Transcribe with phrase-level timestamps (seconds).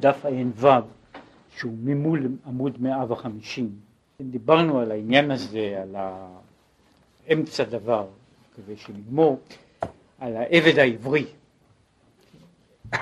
[0.00, 0.68] דף ע"ו,
[1.56, 3.70] שהוא ממול עמוד 150.
[4.20, 5.96] דיברנו על העניין הזה, על
[7.32, 8.06] אמצע דבר,
[8.56, 9.40] כדי שנגמור,
[10.18, 11.26] על העבד העברי.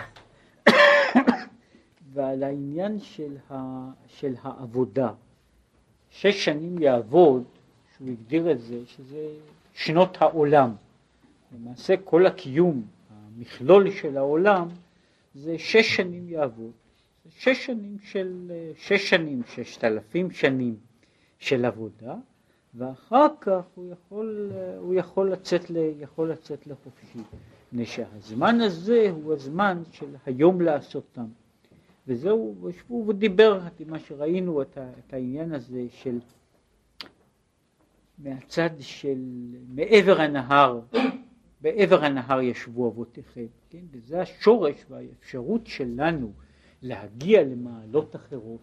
[2.12, 3.54] ועל העניין של, ה,
[4.08, 5.10] של העבודה.
[6.10, 7.44] שש שנים יעבוד,
[7.96, 9.28] שהוא הגדיר את זה, שזה
[9.74, 10.74] שנות העולם.
[11.54, 14.68] למעשה כל הקיום, המכלול של העולם,
[15.34, 16.72] זה שש שנים יעבוד.
[17.38, 20.76] שש שנים של, שש שנים, ששת אלפים שנים
[21.38, 22.14] של עבודה,
[22.74, 27.18] ואחר כך הוא יכול, הוא יכול, לצאת, ל, יכול לצאת לחופשי.
[27.66, 31.26] מפני שהזמן הזה הוא הזמן של היום לעשותם.
[32.06, 32.54] וזהו,
[32.88, 36.18] הוא דיבר, מה שראינו, את, את העניין הזה של
[38.18, 39.18] מהצד של
[39.68, 40.80] מעבר הנהר,
[41.60, 43.82] בעבר הנהר ישבו אבותיכם, כן?
[43.90, 46.32] וזה השורש והאפשרות שלנו
[46.82, 48.60] להגיע למעלות אחרות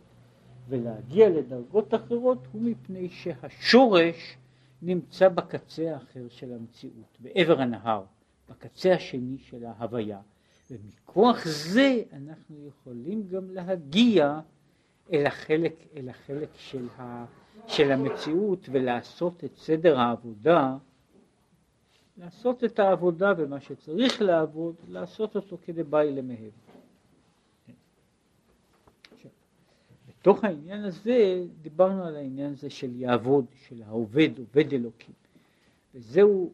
[0.70, 4.38] ולהגיע לדרגות אחרות הוא מפני שהשורש
[4.82, 8.04] נמצא בקצה האחר של המציאות, בעבר הנהר,
[8.50, 10.20] בקצה השני של ההוויה,
[10.72, 14.40] ומכוח זה אנחנו יכולים גם להגיע
[15.14, 17.26] אל החלק, אל החלק של, ה,
[17.68, 20.78] של המציאות ולעשות את סדר העבודה,
[22.18, 26.65] לעשות את העבודה ומה שצריך לעבוד, לעשות אותו כדבעי למהב.
[30.26, 35.14] בתוך העניין הזה דיברנו על העניין הזה של יעבוד, של העובד, עובד אלוקים.
[35.96, 36.52] וזהו,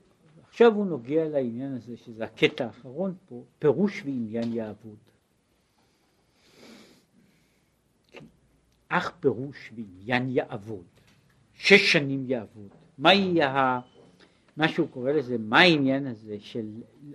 [0.49, 4.97] עכשיו הוא נוגע לעניין הזה, שזה הקטע האחרון פה, פירוש ועניין יעבוד.
[8.89, 10.85] אך פירוש ועניין יעבוד,
[11.53, 12.69] שש שנים יעבוד.
[12.97, 13.79] מה יהיה,
[14.57, 16.67] מה שהוא קורא לזה, מה העניין הזה של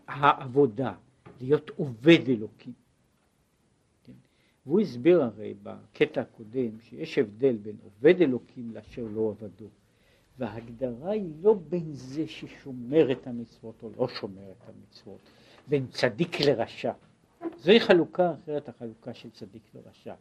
[0.08, 0.92] העבודה,
[1.40, 2.85] להיות עובד אלוקים.
[4.66, 9.68] והוא הסביר הרי בקטע הקודם שיש הבדל בין עובד אלוקים לאשר לא עבדו.
[10.38, 15.20] וההגדרה היא לא בין זה ששומר את המצוות או לא שומר את המצוות,
[15.68, 16.92] בין צדיק לרשע.
[17.56, 20.14] זוהי חלוקה אחרת החלוקה של צדיק לרשע.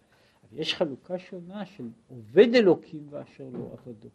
[0.50, 4.09] אבל יש חלוקה שונה של עובד אלוקים ואשר לא עבדו.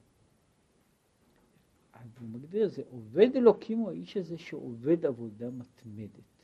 [2.21, 6.40] הוא מגדיר זה, עובד אלוקים הוא האיש הזה שעובד עבודה מתמדת.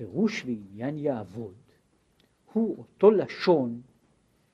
[0.00, 0.06] Okay?
[0.06, 0.06] אוקיי?
[0.06, 1.54] פירוש ועניין יעבוד
[2.52, 3.80] הוא אותו לשון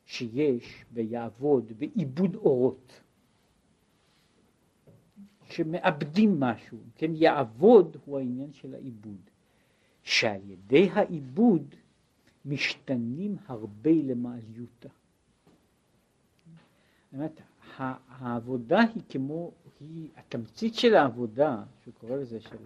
[0.06, 3.00] שיש ביעבוד בעיבוד אורות,
[5.44, 9.20] שמאבדים משהו, כן, יעבוד הוא העניין של העיבוד,
[10.02, 11.74] שעל ידי העיבוד
[12.44, 14.88] משתנים הרבה למעליותה.
[17.12, 17.40] זאת
[17.76, 22.56] העבודה היא כמו, היא, התמצית של העבודה, שהוא קורא לזה של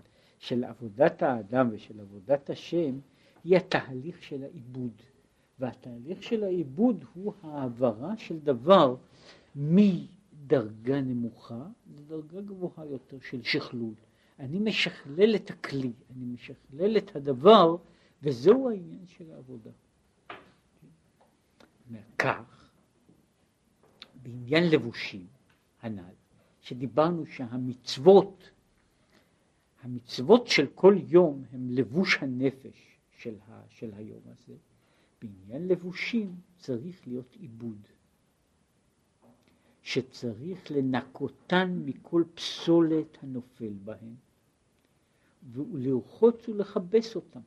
[0.40, 2.98] של עבודת האדם ושל עבודת השם
[3.44, 5.02] היא התהליך של העיבוד.
[5.58, 8.96] והתהליך של העיבוד הוא העברה של דבר
[9.56, 13.94] מדרגה נמוכה לדרגה גבוהה יותר של שכלול.
[14.38, 17.76] אני משכלל את הכלי, אני משכלל את הדבר,
[18.22, 19.70] וזהו העניין של העבודה.
[22.18, 22.70] כך,
[24.22, 25.26] בעניין לבושים
[25.82, 26.14] הנ"ל,
[26.60, 28.50] שדיברנו שהמצוות
[29.82, 34.54] המצוות של כל יום הם לבוש הנפש של, ה, של היום הזה.
[35.22, 37.86] בעניין לבושים צריך להיות עיבוד,
[39.82, 44.14] שצריך לנקותן מכל פסולת הנופל בהם,
[45.52, 47.40] ולרחוץ ולכבס אותם.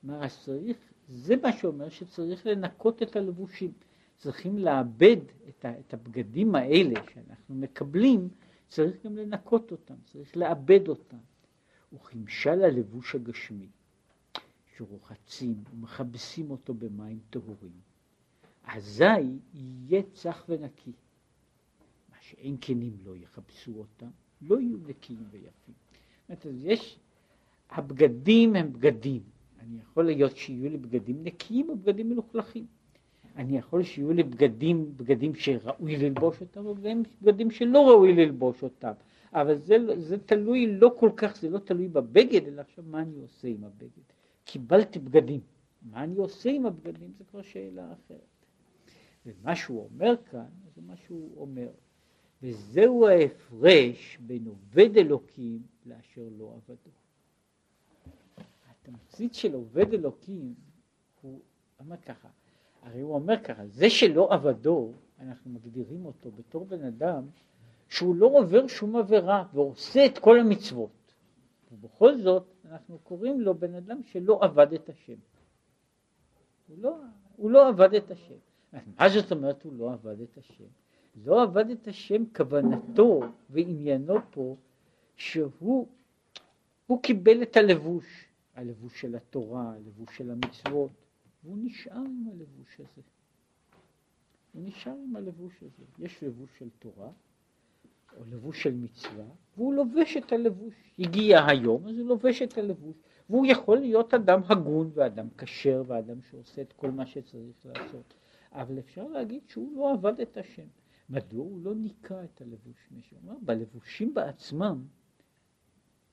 [0.00, 0.76] כלומר, צריך,
[1.08, 3.72] זה מה שאומר שצריך לנקות את הלבושים.
[4.18, 5.16] צריכים לאבד
[5.48, 8.28] את, ה, את הבגדים האלה שאנחנו מקבלים
[8.68, 11.18] צריך גם לנקות אותם, צריך לאבד אותם.
[11.92, 13.68] וכמשל הלבוש הגשמי,
[14.76, 17.80] שרוחצים ומכבסים אותו במים טהורים,
[18.64, 19.04] אזי
[19.54, 20.92] יהיה צח ונקי.
[22.10, 24.10] מה שאין כנים לא יכבסו אותם,
[24.42, 25.74] לא יהיו נקיים ויפים.
[26.28, 26.98] זאת אומרת, יש,
[27.70, 29.22] הבגדים הם בגדים.
[29.58, 32.66] אני יכול להיות שיהיו לי בגדים נקיים או בגדים מלוכלכים.
[33.36, 38.92] אני יכול שיהיו לי בגדים, בגדים שראוי ללבוש אותם, ובגדים בגדים שלא ראוי ללבוש אותם.
[39.32, 43.20] אבל זה, זה תלוי לא כל כך, זה לא תלוי בבגד, אלא עכשיו מה אני
[43.20, 44.02] עושה עם הבגד.
[44.44, 45.40] קיבלתי בגדים,
[45.82, 48.46] מה אני עושה עם הבגדים זה כבר שאלה אחרת.
[49.26, 51.68] ומה שהוא אומר כאן, זה מה שהוא אומר.
[52.42, 56.90] וזהו ההפרש בין עובד אלוקים לאשר לא עבדו.
[58.70, 60.54] התמצית של עובד אלוקים
[61.22, 61.40] הוא
[61.80, 62.28] אומר ככה,
[62.84, 67.22] הרי הוא אומר ככה, זה שלא עבדו, אנחנו מגדירים אותו בתור בן אדם
[67.88, 70.90] שהוא לא עובר שום עבירה ועושה את כל המצוות.
[71.72, 75.16] ובכל זאת אנחנו קוראים לו בן אדם שלא עבד את השם.
[76.68, 76.96] הוא לא,
[77.36, 78.34] הוא לא עבד את השם.
[78.98, 80.64] מה זאת אומרת הוא לא עבד את השם?
[81.24, 83.20] לא עבד את השם, כוונתו
[83.50, 84.56] ועניינו פה,
[85.16, 85.86] שהוא
[86.86, 90.90] הוא קיבל את הלבוש, הלבוש של התורה, הלבוש של המצוות,
[91.44, 93.02] והוא נשאר עם הלבוש הזה.
[94.52, 95.84] הוא נשאר עם הלבוש הזה.
[95.98, 97.10] יש לבוש של תורה,
[98.16, 99.24] או לבוש של מצווה,
[99.56, 100.74] והוא לובש את הלבוש.
[100.98, 102.96] הגיע היום, אז הוא לובש את הלבוש.
[103.30, 108.14] והוא יכול להיות אדם הגון ואדם כשר ואדם שעושה את כל מה שצריך לעשות.
[108.52, 110.66] אבל אפשר להגיד שהוא לא עבד את השם.
[111.08, 112.88] מדוע הוא לא ניקה את הלבוש?
[112.90, 114.84] מישהו אומר, בלבושים בעצמם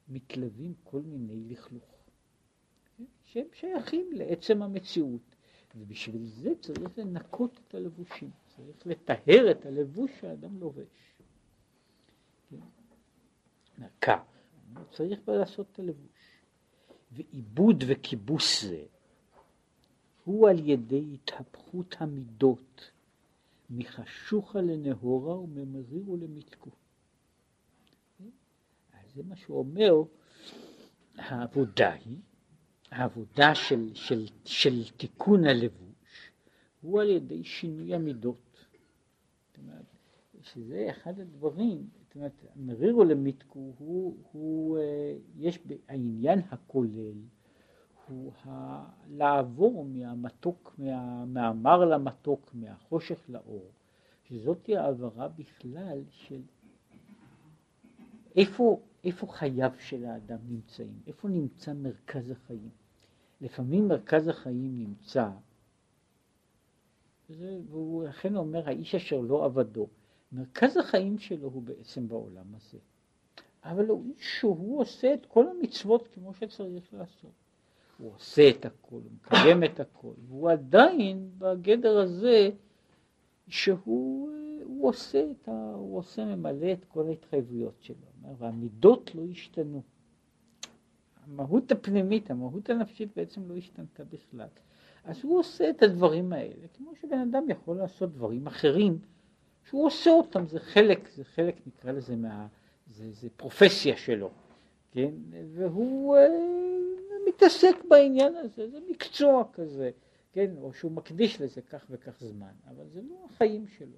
[0.10, 1.91] מתלווים כל מיני לכלוך,
[3.32, 5.36] שהם שייכים לעצם המציאות,
[5.76, 10.88] ובשביל זה צריך לנקות את הלבושים, צריך לטהר את הלבוש שהאדם לובש.
[13.78, 14.24] נקה,
[14.92, 16.42] צריך לעשות את הלבוש.
[17.12, 18.84] ועיבוד וכיבוס זה
[20.24, 22.92] הוא על ידי התהפכות המידות
[23.70, 26.70] מחשוכה לנהורה וממריר ולמתקו.
[29.16, 29.94] זה מה שהוא אומר,
[31.16, 32.18] העבודה היא,
[32.92, 36.32] העבודה של, של, של תיקון הלבוש
[36.82, 38.66] הוא על ידי שינוי המידות.
[39.48, 39.86] זאת אומרת,
[40.42, 47.18] שזה אחד הדברים, זאת אומרת, מריר ולמיתקו הוא, הוא, אה, יש העניין הכולל
[48.08, 48.84] הוא ה...
[49.10, 51.26] לעבור מהמתוק, מה...
[51.26, 53.72] מהמר למתוק, מהחושך לאור,
[54.24, 56.42] שזאת היא העברה בכלל של
[58.36, 62.81] איפה, איפה חייו של האדם נמצאים, איפה נמצא מרכז החיים.
[63.42, 65.30] לפעמים מרכז החיים נמצא,
[67.30, 69.88] וזה, והוא אכן אומר, האיש אשר לא עבדו,
[70.32, 72.78] מרכז החיים שלו הוא בעצם בעולם הזה.
[73.64, 77.32] אבל הוא איש שהוא עושה את כל המצוות כמו שצריך לעשות.
[77.98, 82.50] הוא עושה את הכל, הוא מקיים את הכל, והוא עדיין בגדר הזה
[83.48, 84.30] שהוא
[84.82, 85.74] עושה את ה...
[85.76, 89.82] הוא עושה, ממלא את כל ההתחייבויות שלו, והמידות לא השתנו.
[91.32, 94.48] המהות הפנימית, המהות הנפשית בעצם לא השתנתה בכלל.
[95.04, 99.00] אז הוא עושה את הדברים האלה, כמו שבן אדם יכול לעשות דברים אחרים,
[99.70, 102.48] שהוא עושה אותם, זה חלק, זה חלק נקרא לזה מה...
[102.88, 104.30] זה, זה פרופסיה שלו,
[104.92, 105.12] כן?
[105.54, 106.18] והוא...
[106.18, 106.28] אה,
[107.28, 109.92] מתעסק בעניין הזה, זה מקצוע כזה,
[110.34, 113.98] כן, או שהוא מקדיש לזה כך וכך זמן, אבל זה לא החיים שלו.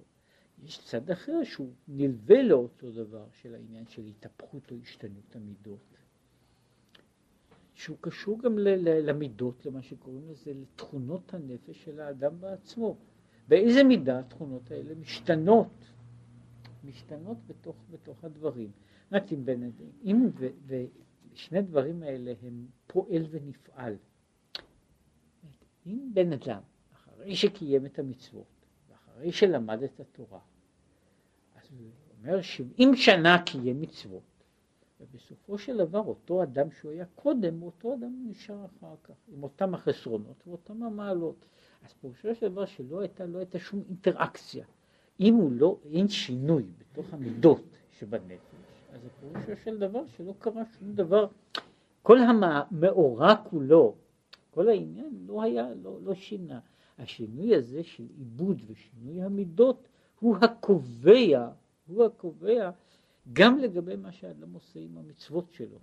[0.64, 5.98] יש צד אחר שהוא נלווה לאותו דבר של העניין של התהפכות או השתנות המידות,
[7.74, 12.96] שהוא קשור גם למידות, למה שקוראים לזה, לתכונות הנפש של האדם בעצמו.
[13.48, 15.84] באיזה מידה התכונות האלה משתנות,
[16.84, 18.70] משתנות בתוך, בתוך הדברים.
[19.12, 19.70] רק אם בין,
[20.04, 20.84] אם ו, ו,
[21.34, 23.96] שני דברים האלה הם פועל ונפעל.
[25.86, 26.60] אם בן אדם,
[26.92, 28.46] אחרי שקיים את המצוות,
[28.90, 30.40] ואחרי שלמד את התורה,
[31.56, 34.22] אז הוא אומר שבעים שנה קיים מצוות,
[35.10, 39.74] ובסופו של דבר אותו אדם שהוא היה קודם, אותו אדם נשאר אחר כך, עם אותם
[39.74, 41.46] החסרונות ואותם המעלות.
[41.84, 44.64] אז פירושו של דבר שלא הייתה, לא הייתה שום אינטראקציה.
[45.20, 47.62] אם הוא לא, אין שינוי בתוך המידות
[47.98, 48.54] שבנפש,
[48.92, 51.26] אז פירושו של דבר שלא קרה שום דבר.
[52.02, 53.94] כל המאורע כולו,
[54.50, 56.60] כל העניין לא היה, לא, לא שינה.
[56.98, 59.88] השינוי הזה של עיבוד ושינוי המידות
[60.20, 61.48] הוא הקובע,
[61.86, 62.70] הוא הקובע
[63.32, 65.78] גם לגבי מה שאדם עושה עם המצוות שלו.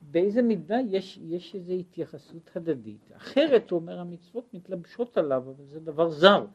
[0.00, 3.12] באיזה מידה יש, יש איזו התייחסות הדדית.
[3.12, 6.46] אחרת, הוא אומר, המצוות מתלבשות עליו, אבל זה דבר זר.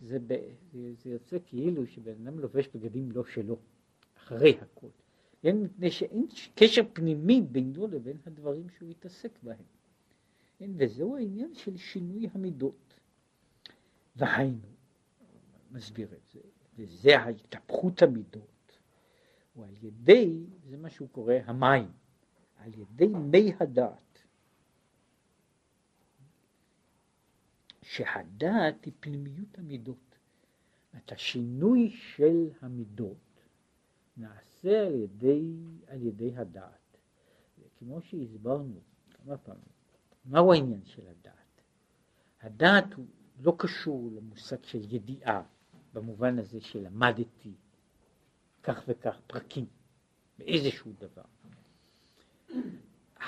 [0.00, 0.34] זה, ב,
[0.72, 3.56] זה, זה יוצא כאילו שבן אדם לובש בגדים לא שלו.
[4.18, 4.86] אחרי הכל.
[5.42, 5.56] כן?
[5.56, 9.64] מפני שאין קשר פנימי בינו לבין הדברים שהוא התעסק בהם.
[10.58, 10.70] כן?
[10.76, 12.94] וזהו העניין של שינוי המידות.
[14.16, 14.68] והיינו,
[15.70, 16.40] מסביר את זה,
[16.76, 18.51] וזה ההתהפכות המידות,
[19.56, 21.92] ועל ידי, זה מה שהוא קורא המים,
[22.56, 24.18] על ידי מי הדעת.
[27.82, 30.18] שהדעת היא פנימיות המידות.
[30.96, 33.40] את השינוי של המידות
[34.16, 35.56] נעשה על ידי,
[35.86, 36.96] על ידי הדעת.
[37.78, 38.80] כמו שהסברנו
[39.10, 39.72] כמה פעמים,
[40.24, 41.62] מהו העניין של הדעת?
[42.40, 43.06] הדעת הוא
[43.40, 45.42] לא קשור למושג של ידיעה,
[45.92, 47.54] במובן הזה שלמדתי
[48.62, 49.66] כך וכך פרקים
[50.38, 51.22] באיזשהו דבר.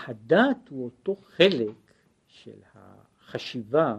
[0.06, 1.76] הדעת הוא אותו חלק
[2.26, 3.96] של החשיבה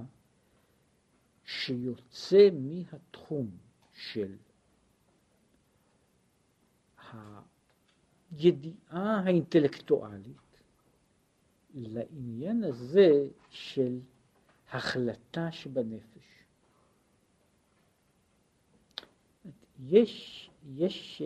[1.46, 3.50] שיוצא מהתחום
[3.94, 4.36] של
[8.32, 10.38] הידיעה האינטלקטואלית
[11.74, 14.00] לעניין הזה של
[14.72, 16.46] החלטה שבנפש.
[19.80, 21.22] יש, יש,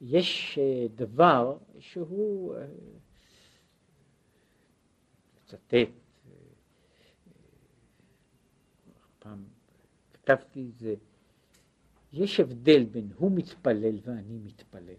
[0.00, 0.58] יש
[0.94, 2.54] דבר שהוא,
[5.36, 5.74] לצטט,
[9.18, 9.44] פעם
[10.12, 10.94] כתבתי את זה,
[12.12, 14.94] יש הבדל בין הוא מתפלל ואני מתפלל.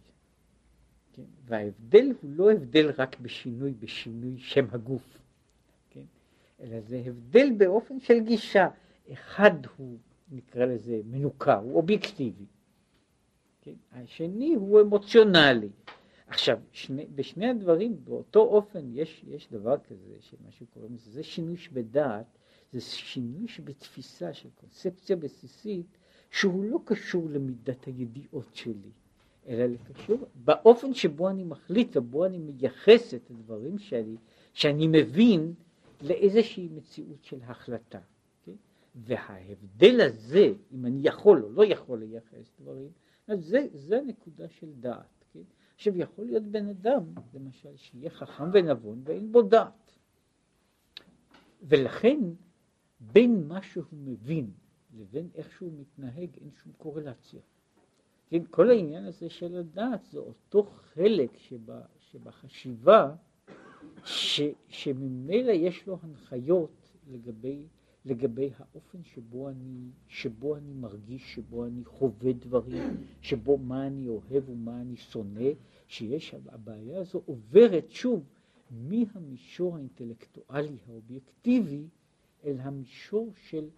[1.13, 1.23] כן?
[1.45, 5.21] וההבדל הוא לא הבדל רק בשינוי, בשינוי שם הגוף,
[5.89, 6.05] כן?
[6.59, 8.67] אלא זה הבדל באופן של גישה.
[9.13, 9.97] אחד הוא,
[10.31, 12.45] נקרא לזה, מנוכר, הוא אובייקטיבי.
[13.61, 13.73] כן?
[13.91, 15.69] השני הוא אמוציונלי.
[16.27, 21.57] עכשיו, שני, בשני הדברים, באותו אופן, יש, יש דבר כזה, שמה שקוראים לזה, זה שינוי
[21.57, 22.25] שבדעת,
[22.73, 25.85] זה שינוי שבתפיסה של קונספציה בסיסית,
[26.31, 28.91] שהוא לא קשור למידת הידיעות שלי,
[29.47, 34.15] אלא קשור באופן שבו אני מחליט ובו אני מייחס את הדברים שלי,
[34.53, 35.53] שאני מבין
[36.01, 37.99] לאיזושהי מציאות של החלטה.
[38.45, 38.55] כן?
[38.95, 42.89] וההבדל הזה, אם אני יכול או לא יכול לייחס דברים,
[43.29, 45.25] אז זה, זה הנקודה של דעת.
[45.33, 45.39] כן?
[45.75, 49.91] עכשיו יכול להיות בן אדם, למשל, שיהיה חכם ונבון ואין בו דעת.
[51.61, 52.19] ולכן
[52.99, 54.51] בין מה שהוא מבין
[54.93, 57.41] לבין איך שהוא מתנהג אין שום קורלציה.
[58.29, 63.15] כן, כל העניין הזה של הדעת זה אותו חלק שבה, שבחשיבה
[64.05, 67.67] ש, שממילא יש לו הנחיות לגבי,
[68.05, 74.49] לגבי האופן שבו אני, שבו אני מרגיש, שבו אני חווה דברים, שבו מה אני אוהב
[74.49, 75.49] ומה אני שונא,
[75.87, 78.23] שיש, הבעיה הזו עוברת שוב
[78.71, 81.87] מהמישור האינטלקטואלי האובייקטיבי
[82.45, 83.69] אל המישור של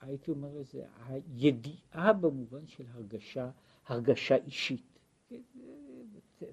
[0.00, 3.50] הייתי אומר לזה, הידיעה במובן של הרגשה,
[3.86, 4.98] הרגשה אישית.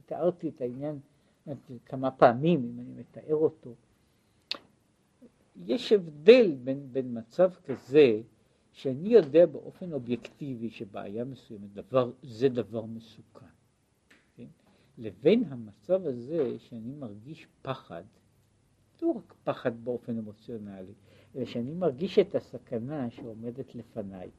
[0.06, 1.00] תיארתי את העניין
[1.86, 3.76] כמה פעמים, אם אני מתאר אותו.
[5.58, 8.22] יש הבדל בין, בין מצב כזה,
[8.72, 13.46] שאני יודע באופן אובייקטיבי שבעיה מסוימת, דבר, זה דבר מסוכן,
[14.38, 14.48] כן?
[14.98, 18.04] לבין המצב הזה שאני מרגיש פחד,
[19.02, 20.94] לא רק פחד באופן אמוציונלי,
[21.36, 24.30] אלא שאני מרגיש את הסכנה שעומדת לפניי.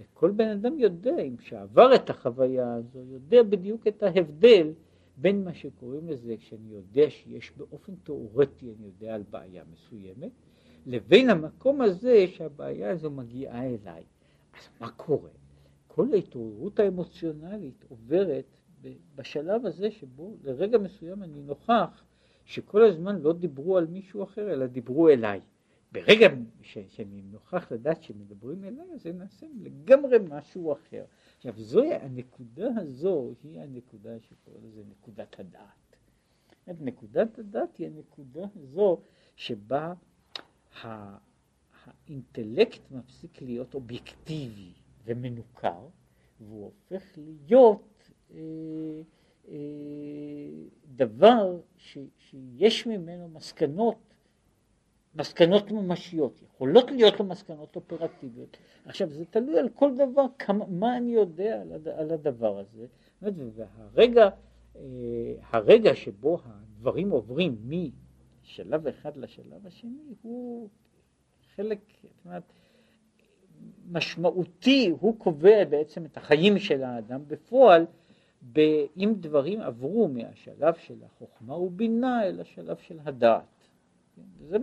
[0.00, 4.72] וכל בן אדם יודע, אם שעבר את החוויה הזו, יודע בדיוק את ההבדל
[5.16, 10.30] בין מה שקוראים לזה, כשאני יודע שיש באופן תיאורטי, אני יודע על בעיה מסוימת,
[10.86, 14.04] לבין המקום הזה שהבעיה הזו מגיעה אליי.
[14.58, 15.30] אז מה קורה?
[15.86, 18.44] כל ההתעוררות האמוציונלית עוברת
[19.14, 22.04] בשלב הזה שבו לרגע מסוים אני נוכח
[22.44, 25.40] שכל הזמן לא דיברו על מישהו אחר, אלא דיברו אליי.
[25.92, 26.28] ברגע
[26.62, 31.04] ש, שאני נוכח לדעת שמדברים אליי, זה נעשה לגמרי משהו אחר.
[31.36, 35.96] עכשיו, זוהי הנקודה הזו, היא הנקודה שקוראים לזה נקודת הדעת.
[36.80, 39.00] נקודת הדעת היא הנקודה הזו
[39.36, 39.94] שבה
[40.84, 44.72] האינטלקט מפסיק להיות אובייקטיבי
[45.04, 45.86] ומנוכר,
[46.40, 48.38] והוא הופך להיות אה,
[49.48, 49.54] אה,
[50.96, 53.96] דבר ש, שיש ממנו מסקנות
[55.14, 58.56] מסקנות ממשיות, יכולות להיות לו מסקנות אופרטיביות.
[58.84, 62.86] עכשיו זה תלוי על כל דבר, כמה, מה אני יודע על, על הדבר הזה,
[63.22, 64.28] והרגע
[64.76, 64.82] אה,
[65.50, 67.56] הרגע שבו הדברים עוברים
[68.48, 70.68] משלב אחד לשלב השני הוא
[71.54, 72.42] חלק, זאת אומרת,
[73.90, 77.86] משמעותי, הוא קובע בעצם את החיים של האדם בפועל,
[78.96, 83.68] אם דברים עברו מהשלב של החוכמה ובינה אל השלב של הדעת.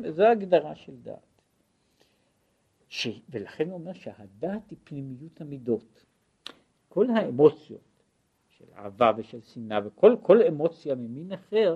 [0.10, 1.42] זו ההגדרה של דעת.
[2.90, 3.08] ש...
[3.30, 6.06] ולכן הוא אומר שהדעת היא פנימיות המידות.
[6.90, 8.04] כל האמוציות
[8.50, 11.76] של אהבה ושל שנאה וכל כל אמוציה ממין אחר,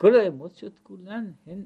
[0.00, 1.64] כל האמוציות כולן הן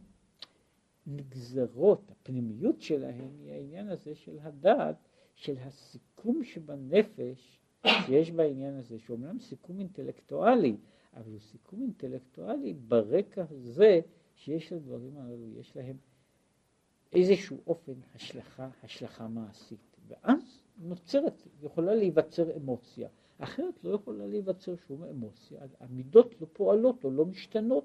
[1.07, 4.97] נגזרות, הפנימיות שלהן היא העניין הזה של הדעת,
[5.35, 10.77] של הסיכום שבנפש שיש בעניין הזה, שאומנם סיכום אינטלקטואלי,
[11.15, 14.01] אבל הוא סיכום אינטלקטואלי ברקע הזה
[14.35, 15.97] שיש לדברים הללו, יש להם
[17.13, 25.05] איזשהו אופן השלכה, השלכה מעשית, ואז נוצרת, יכולה להיווצר אמוציה, אחרת לא יכולה להיווצר שום
[25.05, 27.85] אמוציה, המידות לא פועלות או לא משתנות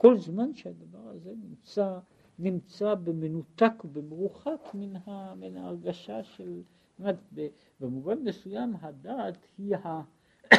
[0.00, 1.98] כל זמן שהדבר הזה נמצא,
[2.38, 6.62] נמצא במנותק ובמרוחק מן, ההרגשה של,
[6.98, 7.16] אומרת,
[7.80, 10.02] במובן מסוים הדעת היא ה...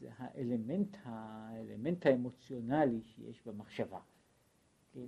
[0.00, 4.00] זה האלמנט, האלמנט האמוציונלי שיש במחשבה.
[4.92, 5.06] כן?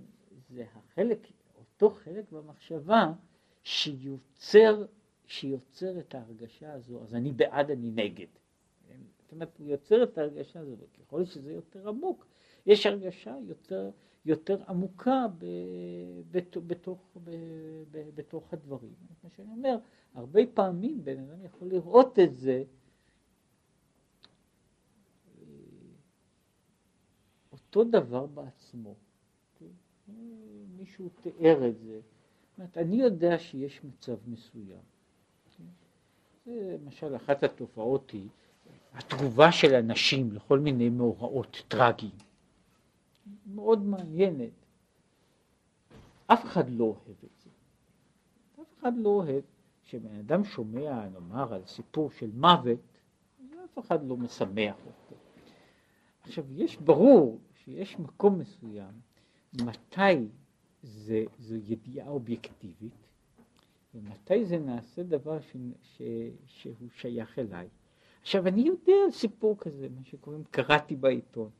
[0.49, 1.27] זה החלק,
[1.59, 3.13] אותו חלק במחשבה
[3.63, 4.85] שיוצר,
[5.27, 8.40] שיוצר את ההרגשה הזו, אז אני בעד, אני נגד.
[9.31, 12.27] זאת אומרת, הוא יוצר את ההרגשה הזאת, וככל שזה יותר עמוק,
[12.67, 13.91] יש הרגשה יותר,
[14.25, 15.47] יותר עמוקה ב,
[16.31, 17.31] בת, בתוך, ב,
[17.91, 18.95] ב, בתוך הדברים.
[19.25, 19.77] מה שאני אומר,
[20.15, 22.65] הרבה פעמים בן אדם יכול לראות את זה
[27.53, 28.95] אותו דבר בעצמו.
[30.77, 32.01] מישהו תיאר את זה.
[32.59, 34.83] אומרת, אני יודע שיש מצב מסוים.
[36.47, 38.29] למשל אחת התופעות היא
[38.95, 42.19] התגובה של אנשים לכל מיני מאורעות טרגיים.
[43.47, 44.51] מאוד מעניינת.
[46.27, 47.51] אף אחד לא אוהב את זה.
[48.63, 49.43] אף אחד לא אוהב
[49.85, 52.99] כשבן אדם שומע, נאמר, על סיפור של מוות,
[53.65, 55.17] אף אחד לא משמח אותו.
[56.23, 58.93] עכשיו, יש ברור שיש מקום מסוים
[59.53, 60.29] מתי
[60.83, 62.95] זה, זו ידיעה אובייקטיבית
[63.95, 66.03] ומתי זה נעשה דבר ש, ש,
[66.47, 67.69] שהוא שייך אליי.
[68.21, 71.51] עכשיו אני יודע על סיפור כזה, מה שקוראים קראתי בעיתון.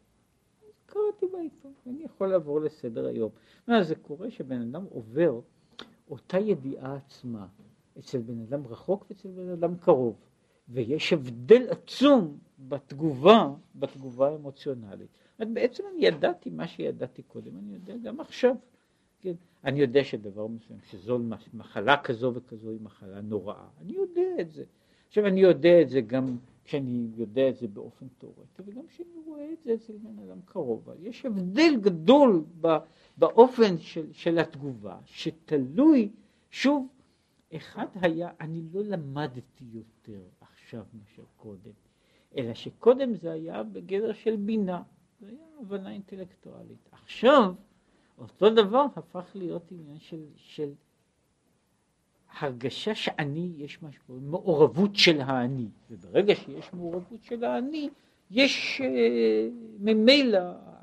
[0.87, 3.31] קראתי בעיתון, אני יכול לעבור לסדר היום.
[3.67, 5.41] מה, זה קורה שבן אדם עובר
[6.11, 7.47] אותה ידיעה עצמה
[7.99, 10.17] אצל בן אדם רחוק ואצל בן אדם קרוב,
[10.69, 15.09] ויש הבדל עצום בתגובה, בתגובה האמוציונלית.
[15.39, 18.55] בעצם אני ידעתי מה שידעתי קודם, אני יודע גם עכשיו.
[19.21, 19.33] כן?
[19.65, 21.19] אני יודע שדבר מסוים, שזו
[21.55, 24.65] מחלה כזו וכזו היא מחלה נוראה, אני יודע את זה.
[25.09, 26.37] עכשיו אני יודע את זה גם
[26.71, 30.89] כשאני יודע את זה באופן תיאורטי, וגם כשאני רואה את זה אצל בן אדם קרוב.
[31.01, 32.45] יש הבדל גדול
[33.17, 36.11] באופן של, של התגובה, שתלוי,
[36.51, 36.89] שוב,
[37.57, 41.73] אחד היה, אני לא למדתי יותר עכשיו מאשר קודם,
[42.37, 44.83] אלא שקודם זה היה בגדר של בינה.
[45.21, 46.89] זה היה הבנה אינטלקטואלית.
[46.93, 47.55] עכשיו,
[48.19, 50.73] אותו דבר הפך להיות עניין של, של
[52.39, 57.89] הרגשה שאני, יש מה שקוראים מעורבות של האני, וברגע שיש מעורבות של האני,
[58.31, 58.85] יש uh,
[59.81, 60.41] ממילא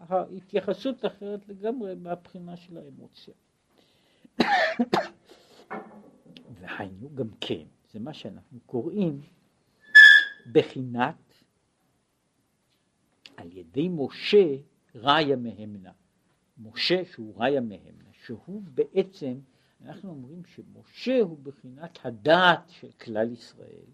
[0.09, 3.33] התייחסות אחרת לגמרי מהבחינה של האמוציה.
[6.59, 9.21] והיינו גם כן, זה מה שאנחנו קוראים
[10.51, 11.15] בחינת
[13.37, 14.55] על ידי משה
[14.95, 15.91] ראיה מהמנה.
[16.57, 19.39] משה שהוא ראיה מהמנה, שהוא בעצם,
[19.85, 23.85] אנחנו אומרים שמשה הוא בחינת הדעת של כלל ישראל,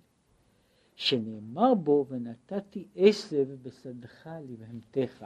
[0.96, 5.26] שנאמר בו ונתתי עשב בשדך לבהמתך.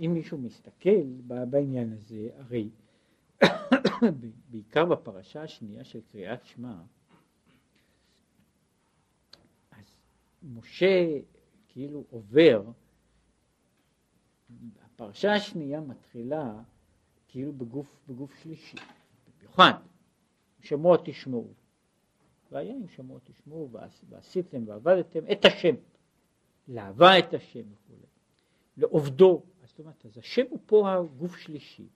[0.00, 2.68] אם מישהו מסתכל בעניין הזה, הרי
[4.50, 6.82] בעיקר בפרשה השנייה של קריאת שמע,
[9.70, 9.96] אז
[10.42, 11.18] משה
[11.68, 12.62] כאילו עובר
[14.84, 16.54] הפרשה השנייה מתחילה
[17.28, 18.76] כאילו בגוף, בגוף שלישי,
[19.52, 19.72] במיוחד,
[20.60, 21.52] שמוע תשמעו.
[22.52, 23.68] והיה אם שמוע תשמעו
[24.08, 25.74] ועשיתם ועבדתם את השם,
[26.68, 27.94] לאהבה את השם וכו',
[28.76, 29.42] לעובדו.
[29.64, 31.86] זאת אומרת, אז השם הוא פה הגוף שלישי.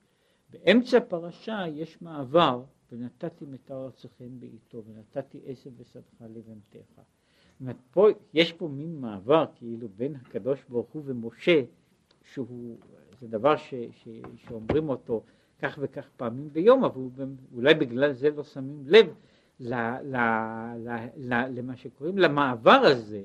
[0.49, 6.93] באמצע הפרשה יש מעבר, ונתתי מתר ארצכם בעיתו, ונתתי עשב ושדך לבנתך.
[6.95, 11.61] זאת אומרת, פה, יש פה מין מעבר כאילו בין הקדוש ברוך הוא ומשה,
[12.23, 12.77] שהוא,
[13.19, 15.23] זה דבר ש, ש, שאומרים אותו
[15.61, 17.01] כך וכך פעמים ביום, אבל
[17.53, 19.05] אולי בגלל זה לא שמים לב
[19.59, 20.15] ל, ל,
[20.77, 23.23] ל, ל, למה שקוראים למעבר הזה.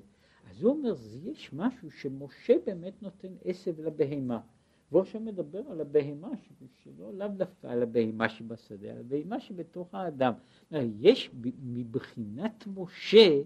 [0.50, 4.40] אז הוא אומר, יש משהו שמשה באמת נותן עשב לבהמה.
[4.92, 6.28] והוא עכשיו מדבר על הבהמה,
[6.84, 10.32] שלא לאו דווקא על הבהמה שבשדה, על הבהמה שבתוך האדם.
[11.00, 11.30] יש
[11.62, 13.40] מבחינת משה,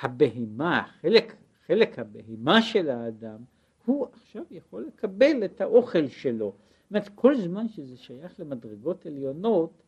[0.00, 3.38] הבהמה, חלק, חלק הבהמה של האדם,
[3.84, 6.52] הוא עכשיו יכול לקבל את האוכל שלו.
[6.86, 9.82] זאת אומרת, כל זמן שזה שייך למדרגות עליונות,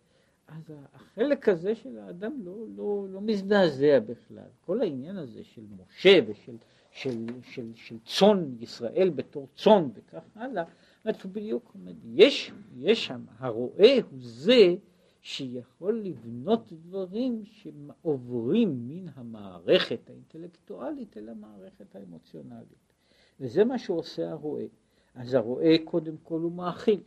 [0.48, 4.48] אז החלק הזה של האדם לא, לא, לא מזדעזע בכלל.
[4.60, 6.56] כל העניין הזה של משה ושל
[6.90, 10.64] של, של, של צאן ישראל בתור צאן וכך הלאה,
[11.04, 11.94] זאת הוא בדיוק עומד.
[12.04, 14.74] יש, יש שם, הרועה הוא זה
[15.20, 22.92] שיכול לבנות דברים שעוברים מן המערכת האינטלקטואלית אל המערכת האמוציונלית.
[23.40, 24.64] וזה מה שעושה הרועה.
[25.14, 27.00] אז הרועה קודם כל הוא מאכיל.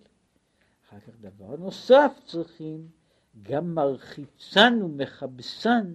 [0.89, 2.87] אחר כך דבר נוסף צריכים,
[3.41, 5.93] גם מרחיצן ומכבסן,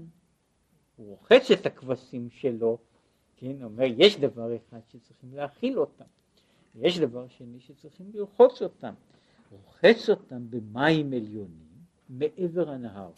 [0.97, 2.79] הוא רוחץ את הכבשים שלו,
[3.37, 6.05] כן, אומר יש דבר אחד שצריכים להאכיל אותם,
[6.75, 8.95] יש דבר שני שצריכים לרחוץ אותם,
[9.51, 11.67] רוחץ אותם במים עליונים
[12.09, 13.11] מעבר הנהר.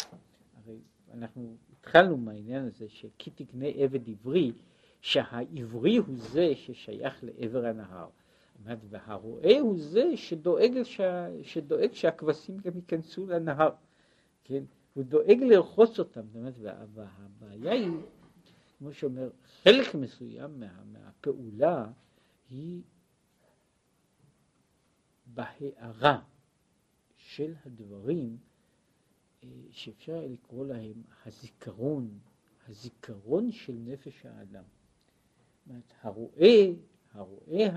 [0.57, 0.79] הרי
[1.15, 4.53] אנחנו התחלנו מהעניין הזה שכי תקנה עבד עברי
[5.01, 8.09] שהעברי הוא זה ששייך לעבר הנהר.
[8.65, 13.71] והרועה הוא זה שדואג, שה, שדואג שהכבשים גם ייכנסו לנהר,
[14.45, 14.65] כן?
[14.95, 16.55] הוא דואג לרחוץ אותם, זאת אומרת,
[16.95, 17.91] והבעיה היא,
[18.79, 19.31] כמו שאומר,
[19.63, 21.87] חלק מסוים מה, מהפעולה
[22.51, 22.83] היא
[25.27, 26.21] בהארה
[27.17, 28.37] של הדברים
[29.45, 32.19] אה, שאפשר לקרוא להם הזיכרון,
[32.69, 34.65] הזיכרון של נפש האדם.
[35.69, 36.71] אומרת, הרואה,
[37.19, 37.69] הרואה,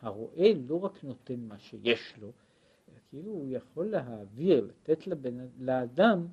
[0.00, 2.32] הרואה לא רק נותן מה שיש לו,
[3.10, 6.26] כאילו הוא יכול להעביר, לתת לבן, לאדם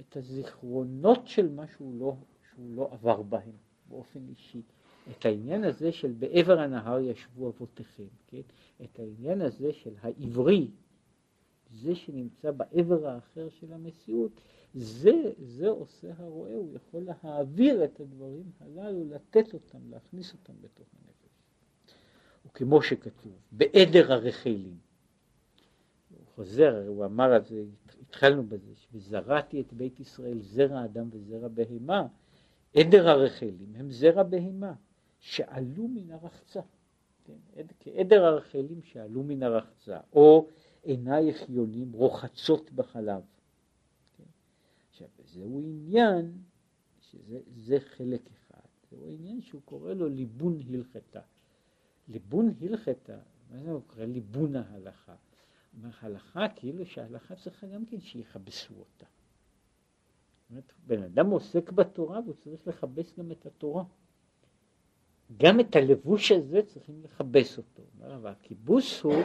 [0.00, 2.16] את הזיכרונות של מה שהוא לא,
[2.50, 3.56] שהוא לא עבר בהם
[3.88, 4.62] באופן אישי.
[5.10, 8.40] את העניין הזה של בעבר הנהר ישבו אבותיכם, כן?
[8.84, 10.70] את העניין הזה של העברי,
[11.70, 14.40] זה שנמצא בעבר האחר של המציאות,
[14.74, 20.86] זה, זה עושה הרואה, הוא יכול להעביר את הדברים הללו, לתת אותם, להכניס אותם בתוך
[20.94, 21.30] הנפש.
[22.46, 24.76] וכמו שכתוב, בעדר הרחלים,
[26.10, 27.64] הוא חוזר, הוא אמר על זה,
[28.00, 32.06] התחלנו בזה, וזרעתי את בית ישראל זרע אדם וזרע בהמה,
[32.76, 34.72] עדר הרחלים הם זרע בהמה,
[35.20, 36.60] שעלו מן הרחצה,
[37.24, 37.62] כן?
[37.80, 40.48] כעדר הרחלים שעלו מן הרחצה, או
[40.82, 43.20] עינייך יונים רוחצות בחלב.
[45.32, 46.32] זהו עניין,
[47.00, 51.20] שזה חלק אחד, זהו עניין שהוא קורא לו ליבון הלכתה.
[52.08, 53.18] ליבון הלכתה,
[53.50, 55.14] מה זה הוא קורא ליבון ההלכה?
[55.76, 59.06] אומר הלכה כאילו שההלכה צריכה גם כן שיכבסו אותה.
[60.50, 63.84] אומרת, בן אדם עוסק בתורה והוא צריך לכבס גם את התורה.
[65.36, 67.82] גם את הלבוש הזה צריכים לכבס אותו.
[68.00, 69.22] אבל הכיבוס הוא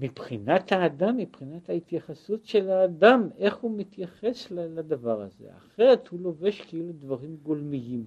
[0.00, 5.56] מבחינת האדם, מבחינת ההתייחסות של האדם, איך הוא מתייחס לדבר הזה.
[5.56, 8.04] אחרת הוא לובש כאילו דברים גולמיים.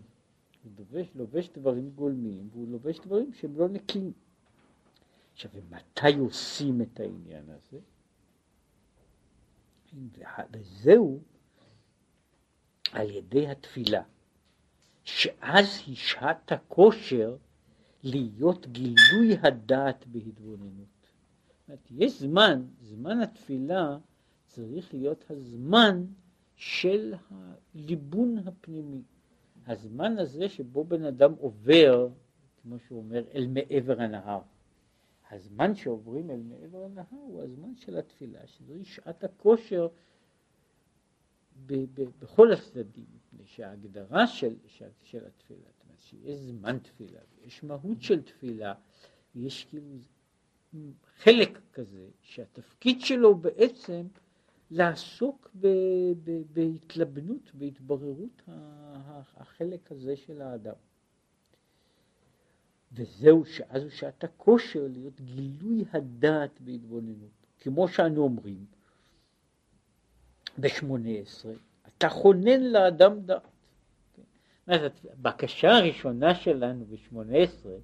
[0.63, 4.11] הוא לובש, לובש דברים גולמיים, והוא לובש דברים שהם לא נקיים.
[5.33, 7.79] עכשיו, ומתי עושים את העניין הזה?
[10.51, 11.19] וזהו
[12.91, 14.03] על ידי התפילה,
[15.03, 17.35] שאז היא שעת הכושר
[18.03, 20.92] להיות גילוי הדעת בהתבוננות.
[21.67, 23.97] אומרת, יש זמן, זמן התפילה
[24.47, 26.05] צריך להיות הזמן
[26.55, 29.01] של הליבון הפנימי.
[29.65, 32.09] הזמן הזה שבו בן אדם עובר,
[32.61, 34.41] כמו שהוא אומר, אל מעבר הנהר.
[35.31, 39.87] הזמן שעוברים אל מעבר הנהר הוא הזמן של התפילה, שזוהי שעת הכושר
[41.65, 47.19] ב- ב- בכל הצדדים, מפני שההגדרה של, של, של התפילה, זאת אומרת שיש זמן תפילה,
[47.45, 48.73] יש מהות של תפילה,
[49.35, 49.97] יש כאילו
[51.17, 54.07] חלק כזה, שהתפקיד שלו בעצם
[54.71, 55.67] לעסוק ב,
[56.23, 58.41] ב, בהתלבנות, בהתבררות
[59.37, 60.73] החלק הזה של האדם.
[62.93, 67.31] וזהו שאז הוא שעת הכושר להיות גילוי הדעת בהתבוננות.
[67.59, 68.65] כמו שאנו אומרים
[70.59, 71.53] בשמונה עשרה,
[71.87, 73.47] אתה כונן לאדם דעת.
[74.67, 77.75] הבקשה הראשונה שלנו בשמונה עשרה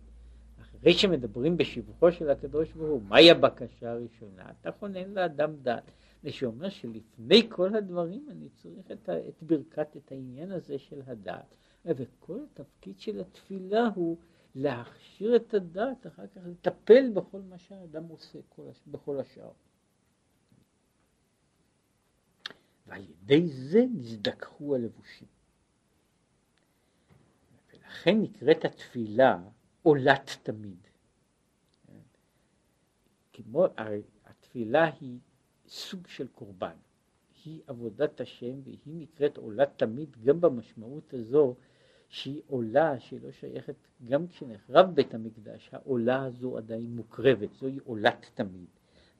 [0.79, 4.51] אחרי שמדברים בשבחו של הקדוש ברוך הוא, מהי הבקשה הראשונה?
[4.61, 5.91] אתה כונן לאדם דת.
[6.23, 11.55] ושאומר שלפני כל הדברים אני צריך את, ה, את ברכת, את העניין הזה של הדת.
[11.85, 14.17] וכל התפקיד של התפילה הוא
[14.55, 19.51] להכשיר את הדת, אחר כך לטפל בכל מה שהאדם עושה, כל, בכל השאר.
[22.87, 25.27] ועל ידי זה נזדככו הלבושים.
[27.73, 29.39] ולכן נקראת התפילה
[29.83, 30.87] עולת תמיד.
[33.33, 33.65] כמו,
[34.25, 35.19] התפילה היא
[35.67, 36.75] סוג של קורבן,
[37.45, 41.55] היא עבודת השם והיא נקראת עולת תמיד גם במשמעות הזו
[42.09, 48.29] שהיא עולה, שהיא לא שייכת, גם כשנחרב בית המקדש, העולה הזו עדיין מוקרבת, זוהי עולת
[48.33, 48.67] תמיד.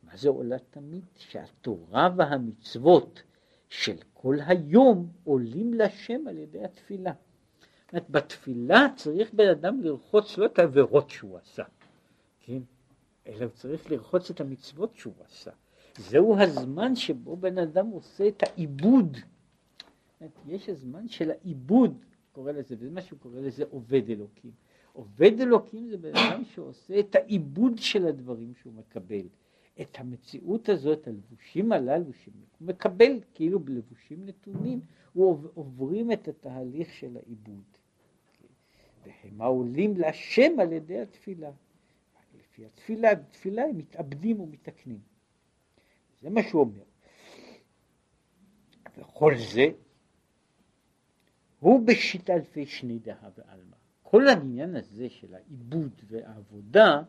[0.04, 1.04] מה זה עולת תמיד?
[1.16, 3.24] שהתורה והמצוות
[3.70, 7.14] של כל היום עולים לשם על ידי התפילה.
[7.94, 11.64] אומרת, בתפילה צריך בן אדם לרחוץ לא את העבירות שהוא עשה,
[12.40, 12.60] כן?
[13.28, 15.52] אלא הוא צריך לרחוץ את המצוות שהוא עשה.
[15.98, 19.18] זהו הזמן שבו בן אדם עושה את העיבוד.
[20.48, 24.52] יש הזמן של העיבוד, קורא לזה, וזה מה שהוא קורא לזה עובד אלוקים.
[24.94, 29.26] עובד אלוקים זה בן אדם שעושה את העיבוד של הדברים שהוא מקבל.
[29.82, 34.80] את המציאות הזאת, הלבושים הללו שהוא מקבל כאילו בלבושים נתונים,
[35.14, 37.79] הוא עוברים את התהליך של העיבוד.
[39.04, 41.52] והם העולים להשם על ידי התפילה.
[42.40, 45.00] לפי התפילה, בתפילה הם מתאבדים ומתקנים.
[46.22, 46.84] זה מה שהוא אומר.
[48.98, 49.66] וכל זה
[51.60, 53.76] הוא בשיטה אלפי שני דהה ועלמא.
[54.04, 57.02] כל העניין הזה של העיבוד והעבודה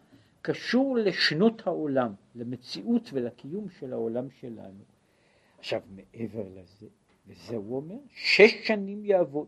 [0.42, 4.84] קשור לשנות העולם, למציאות ולקיום של העולם שלנו.
[5.58, 6.86] עכשיו מעבר לזה,
[7.26, 9.46] וזה הוא אומר, שש שנים יעבוד.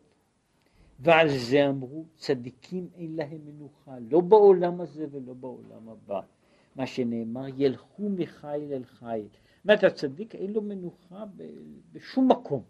[1.00, 6.20] ועל זה אמרו, צדיקים אין להם מנוחה, לא בעולם הזה ולא בעולם הבא.
[6.76, 9.22] מה שנאמר, ילכו מחיל אל חיל.
[9.22, 11.24] זאת אומרת, הצדיק אין לו מנוחה
[11.92, 12.62] בשום מקום.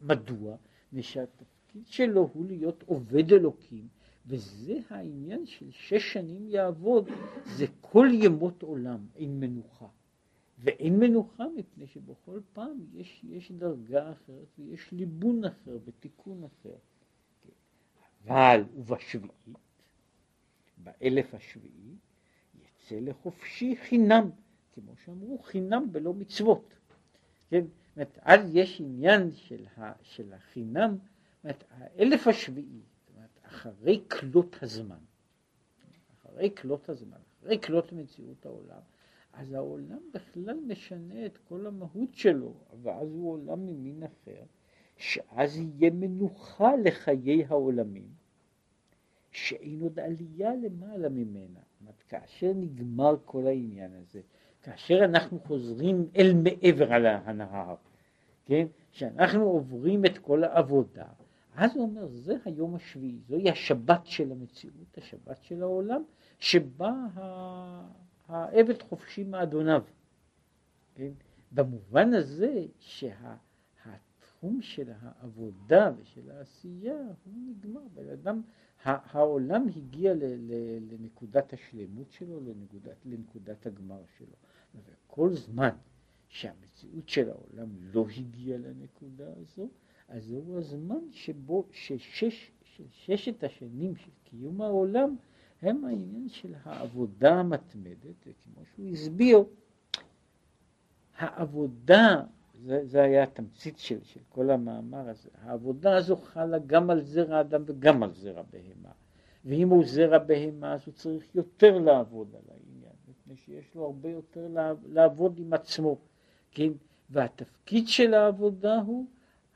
[0.00, 0.56] מדוע?
[0.92, 3.88] ושהתפקיד שלו הוא להיות עובד אלוקים,
[4.26, 7.08] וזה העניין של שש שנים יעבוד,
[7.56, 9.86] זה כל ימות עולם, אין מנוחה.
[10.58, 16.76] ואין מנוחה מפני שבכל פעם יש, יש דרגה אחרת ויש ליבון אחר ותיקון אחר.
[18.24, 19.32] אבל ובשביעית,
[20.78, 21.96] באלף השביעי,
[22.54, 24.30] יצא לחופשי חינם,
[24.72, 26.74] כמו שאמרו, חינם בלא מצוות.
[27.50, 27.60] כן?
[27.60, 33.38] זאת אומרת, אז יש עניין של, ה, של החינם, זאת אומרת, האלף השביעי, זאת אומרת,
[33.42, 35.04] אחרי כלות הזמן,
[36.18, 38.80] אחרי כלות הזמן, אחרי כלות מציאות העולם,
[39.32, 44.42] אז העולם בכלל משנה את כל המהות שלו, ואז הוא עולם ממין אחר,
[44.98, 48.08] שאז יהיה מנוחה לחיי העולמים,
[49.30, 51.60] שאין עוד עלייה למעלה ממנה.
[51.60, 54.20] זאת אומרת, כאשר נגמר כל העניין הזה,
[54.62, 57.74] כאשר אנחנו חוזרים אל מעבר על הנהר,
[58.44, 61.06] כן, שאנחנו עוברים את כל העבודה,
[61.54, 66.02] אז הוא אומר, זה היום השביעי, זוהי השבת של המציאות, השבת של העולם,
[66.38, 66.92] שבה
[68.28, 69.82] העבד חופשי מאדוניו.
[70.94, 71.10] כן?
[71.52, 72.64] במובן הזה
[74.38, 77.80] שהתחום של העבודה ושל העשייה הוא נגמר.
[77.94, 78.42] בן אדם,
[78.84, 80.52] העולם הגיע ל, ל,
[80.90, 84.34] לנקודת השלמות שלו, לנקודת, לנקודת הגמר שלו.
[84.84, 85.76] וכל זמן
[86.28, 89.68] שהמציאות של העולם לא הגיעה לנקודה הזו,
[90.08, 92.50] אז זהו הזמן שבו ששש,
[92.90, 95.16] ששת השנים של קיום העולם
[95.62, 99.44] הם העניין של העבודה המתמדת, וכמו שהוא הסביר,
[101.16, 102.24] העבודה,
[102.64, 107.40] זה, זה היה התמצית של, של כל המאמר הזה, העבודה הזו חלה גם על זרע
[107.40, 108.92] אדם וגם על זרע בהמה.
[109.44, 114.10] ואם הוא זרע בהמה אז הוא צריך יותר לעבוד על העניין, מפני שיש לו הרבה
[114.10, 114.48] יותר
[114.86, 115.98] לעבוד עם עצמו,
[116.50, 116.72] כן?
[117.10, 119.06] והתפקיד של העבודה הוא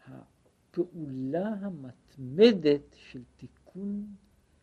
[0.09, 4.07] הפעולה המתמדת של תיקון,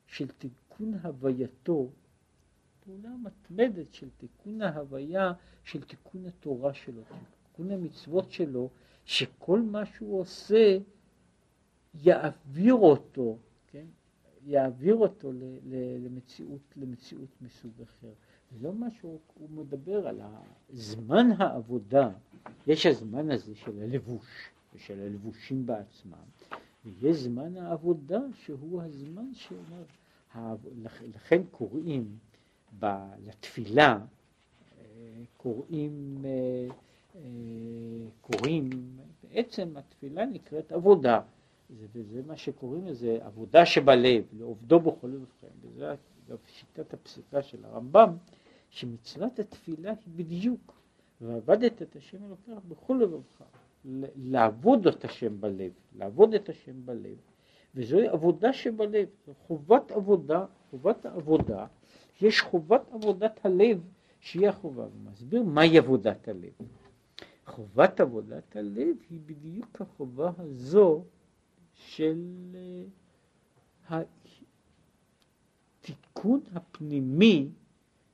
[0.07, 1.89] של תיקון הווייתו,
[2.85, 7.01] פעולה מתמדת של תיקון ההוויה, של תיקון התורה שלו,
[7.59, 8.69] תיקון המצוות שלו,
[9.05, 10.77] שכל מה שהוא עושה
[12.03, 13.85] יעביר אותו, כן?
[14.45, 15.31] יעביר אותו
[16.03, 18.11] למציאות, למציאות מסוג אחר.
[18.51, 20.21] זה לא משהו, הוא מדבר על
[20.69, 22.09] זמן העבודה,
[22.67, 26.27] יש הזמן הזה של הלבוש ושל הלבושים בעצמם,
[26.85, 29.83] ויש זמן העבודה שהוא הזמן שאומר,
[31.15, 32.17] לכן קוראים
[33.25, 33.99] לתפילה,
[34.79, 36.67] אה, קוראים, אה,
[38.21, 38.69] קוראים,
[39.23, 41.21] בעצם התפילה נקראת עבודה,
[41.69, 48.17] וזה מה שקוראים לזה עבודה שבלב, לעובדו בכל לבכם, וזה אגב שיטת הפסיקה של הרמב"ם,
[48.69, 50.73] שמצוות התפילה היא בדיוק,
[51.21, 53.43] ועבדת את השם אלוקיך בכל לבבך,
[54.15, 57.17] לעבוד את השם בלב, לעבוד את השם בלב,
[57.75, 61.65] וזוהי עבודה שבלב, זו חובת עבודה, חובת העבודה,
[62.21, 63.81] יש חובת עבודת הלב
[64.19, 66.53] שהיא החובה, הוא מסביר מהי עבודת הלב.
[67.49, 71.03] חובת עבודת הלב היא בדיוק החובה הזו
[71.73, 72.25] של
[73.89, 74.01] אה,
[75.81, 77.49] התיקון הפנימי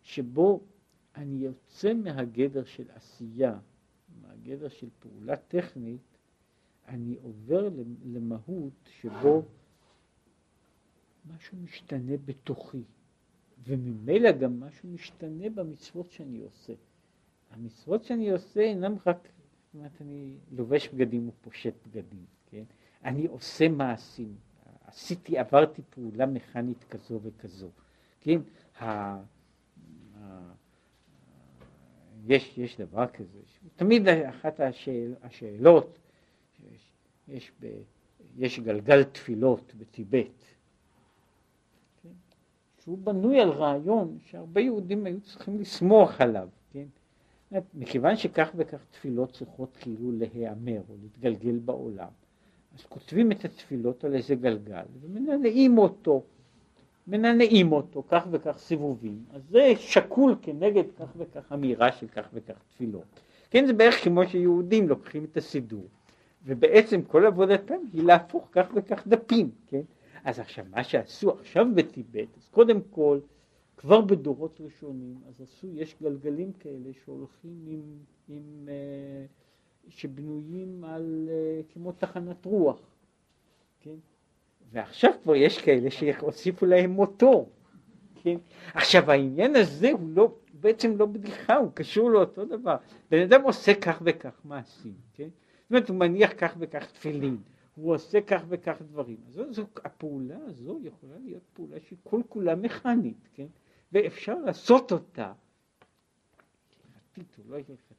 [0.03, 0.61] שבו
[1.15, 3.59] אני יוצא מהגדר של עשייה,
[4.21, 6.17] מהגדר של פעולה טכנית,
[6.87, 7.69] אני עובר
[8.05, 9.45] למהות שבו
[11.35, 12.83] משהו משתנה בתוכי,
[13.63, 16.73] וממילא גם משהו משתנה במצוות שאני עושה.
[17.51, 19.17] המצוות שאני עושה אינם רק,
[19.65, 22.63] זאת אומרת, אני לובש בגדים ופושט בגדים, כן?
[23.03, 24.35] אני עושה מעשים,
[24.85, 27.69] עשיתי, עברתי פעולה מכנית כזו וכזו,
[28.21, 28.39] כן?
[28.79, 29.21] ה, ה,
[32.27, 33.39] יש, יש דבר כזה,
[33.75, 35.97] תמיד אחת השאל, השאלות
[37.27, 37.65] יש, ב,
[38.37, 40.43] יש גלגל תפילות בטיבט,
[42.03, 42.09] כן?
[42.79, 46.85] שהוא בנוי על רעיון שהרבה יהודים היו צריכים לסמוך עליו, כן?
[47.73, 52.09] מכיוון שכך וכך תפילות צריכות כאילו להיאמר או להתגלגל בעולם,
[52.75, 56.23] אז כותבים את התפילות על איזה גלגל ומנענעים אותו,
[57.07, 62.55] מנענעים אותו כך וכך סיבובים, אז זה שקול כנגד כך וכך אמירה של כך וכך
[62.69, 63.05] תפילות.
[63.49, 65.87] כן, זה בערך כמו שיהודים לוקחים את הסידור
[66.45, 69.81] ובעצם כל עבודתם היא להפוך כך וכך דפים, כן?
[70.23, 73.19] אז עכשיו, מה שעשו עכשיו בטיבט, אז קודם כל,
[73.85, 77.81] כבר בדורות ראשונים, אז עשו, יש גלגלים כאלה שהולכים עם,
[78.27, 79.25] עם, אה,
[79.87, 82.79] שבנויים על, אה, כמו תחנת רוח,
[83.79, 83.95] כן?
[84.71, 87.49] ועכשיו כבר יש כאלה שהוסיפו להם מוטור,
[88.23, 88.37] כן?
[88.73, 92.75] עכשיו העניין הזה הוא לא, בעצם לא בדיחה, הוא קשור לאותו דבר.
[93.11, 95.29] בן אדם עושה כך וכך מעשים, כן?
[95.61, 97.37] זאת אומרת, הוא מניח כך וכך תפילין,
[97.75, 99.17] הוא עושה כך וכך דברים.
[99.27, 103.47] אז זו, זו, הפעולה הזו יכולה להיות פעולה שהיא כל כולה מכנית, כן?
[103.91, 105.33] ואפשר לעשות אותה.
[106.93, 107.95] הלכתית או לא הלכתית,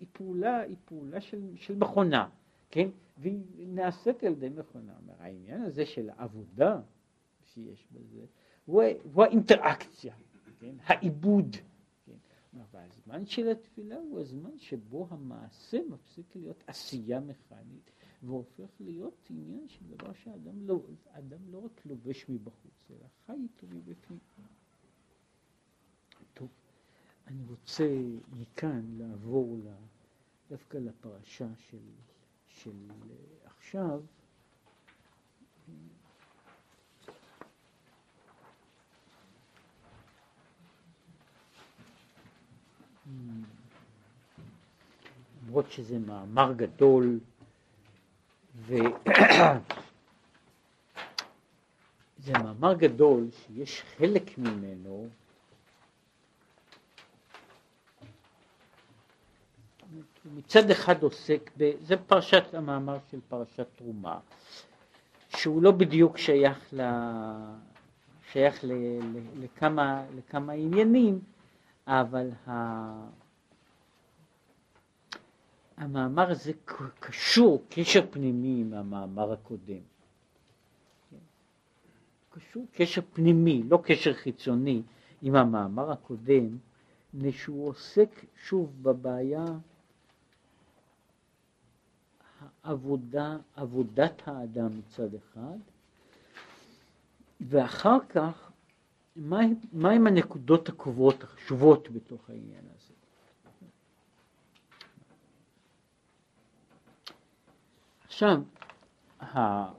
[0.00, 2.28] היא פעולה, היא פעולה של, של מכונה,
[2.70, 2.88] כן?
[3.18, 4.92] והיא נעשית על ידי מכונה.
[5.18, 6.80] העניין הזה של העבודה
[7.44, 8.24] שיש בזה,
[8.66, 8.82] הוא,
[9.14, 10.14] הוא האינטראקציה,
[10.60, 10.74] כן?
[10.84, 11.56] העיבוד.
[12.06, 12.12] כן?
[12.70, 17.90] והזמן של התפילה הוא הזמן שבו המעשה מפסיק להיות עשייה מכנית
[18.22, 20.80] והופך להיות עניין של דבר שאדם לא,
[21.50, 24.20] לא רק לובש מבחוץ, אלא חי איתו מבפנים.
[27.28, 27.88] אני רוצה
[28.32, 29.58] מכאן לעבור
[30.50, 31.78] דווקא לפרשה של,
[32.46, 32.70] של
[33.44, 34.00] עכשיו.
[45.46, 47.20] למרות שזה מאמר גדול,
[48.54, 48.78] וזה
[52.44, 55.08] מאמר גדול שיש חלק ממנו
[60.36, 64.18] מצד אחד עוסק, ב, זה פרשת המאמר של פרשת תרומה,
[65.28, 66.80] שהוא לא בדיוק שייך, ל,
[68.32, 71.20] שייך ל, ל, לכמה, לכמה עניינים,
[71.86, 72.52] אבל ה...
[75.76, 76.52] המאמר הזה
[77.00, 79.80] קשור קשר פנימי עם המאמר הקודם.
[82.30, 84.82] קשור קשר פנימי, לא קשר חיצוני,
[85.22, 86.58] עם המאמר הקודם,
[87.14, 89.44] מפני שהוא עוסק שוב בבעיה
[92.68, 95.58] העבודה, עבודת האדם מצד אחד,
[97.40, 98.50] ואחר כך
[99.16, 102.94] מהם מה הנקודות הקובעות החשובות בתוך העניין הזה.
[108.04, 108.42] עכשיו,
[109.20, 109.72] ה...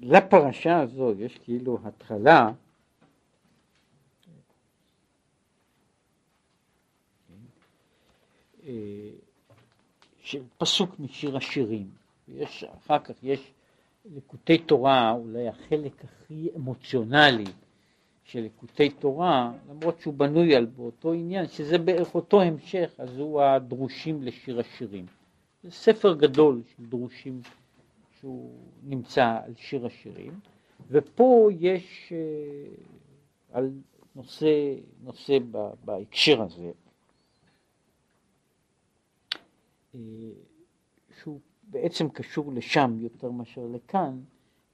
[0.00, 2.50] לפרשה הזו יש כאילו התחלה
[8.64, 9.10] אה,
[10.58, 11.90] פסוק משיר השירים,
[12.28, 13.52] יש, אחר כך יש
[14.04, 17.44] ליקוטי תורה, אולי החלק הכי אמוציונלי
[18.24, 23.42] של ליקוטי תורה, למרות שהוא בנוי על באותו עניין, שזה בערך אותו המשך, אז הוא
[23.42, 25.06] הדרושים לשיר השירים.
[25.62, 27.40] זה ספר גדול של דרושים
[28.20, 28.50] שהוא
[28.82, 30.40] נמצא על שיר השירים,
[30.90, 32.18] ופה יש אה,
[33.52, 33.70] על
[34.16, 35.38] נושא, נושא
[35.84, 36.72] בהקשר הזה, אה,
[41.20, 44.20] שהוא בעצם קשור לשם יותר מאשר לכאן,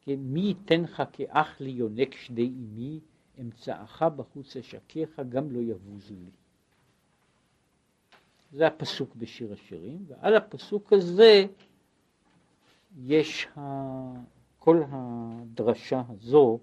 [0.00, 3.00] כן, מי ייתן לך כאח לי יונק שדי אמי,
[3.40, 6.30] אמצעך בחוץ אשקיך, גם לא יבוזו לי.
[8.52, 11.44] זה הפסוק בשיר השירים, ועל הפסוק הזה
[12.96, 13.60] יש ה...
[14.58, 16.58] כל הדרשה הזו,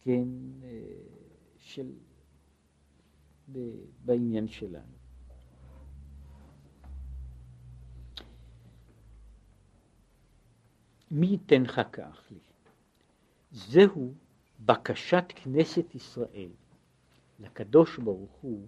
[0.00, 0.28] כן,
[0.62, 0.68] אה,
[1.58, 1.90] של...
[4.04, 5.01] בעניין שלנו.
[11.14, 12.38] מי ייתן לך כאח לי?
[13.52, 14.14] זהו
[14.60, 16.50] בקשת כנסת ישראל
[17.40, 18.66] לקדוש ברוך הוא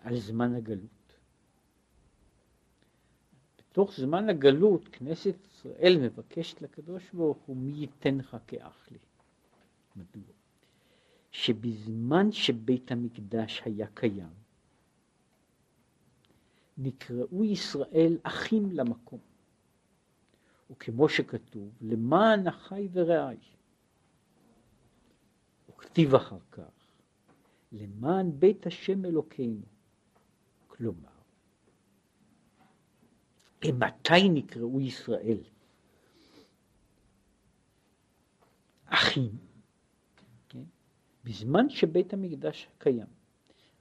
[0.00, 1.12] על זמן הגלות.
[3.58, 8.98] בתוך זמן הגלות כנסת ישראל מבקשת לקדוש ברוך הוא מי ייתן לך כאח לי.
[9.96, 10.32] מדוע?
[11.30, 14.34] שבזמן שבית המקדש היה קיים
[16.78, 19.18] נקראו ישראל אחים למקום.
[20.70, 23.36] וכמו שכתוב, למען אחי ורעי.
[25.68, 26.62] וכתיב אחר כך,
[27.72, 29.62] למען בית השם אלוקינו.
[30.66, 31.18] כלומר,
[33.64, 35.38] מתי נקראו ישראל?
[38.84, 39.30] אחים,
[40.48, 40.62] כן?
[41.24, 43.06] בזמן שבית המקדש קיים.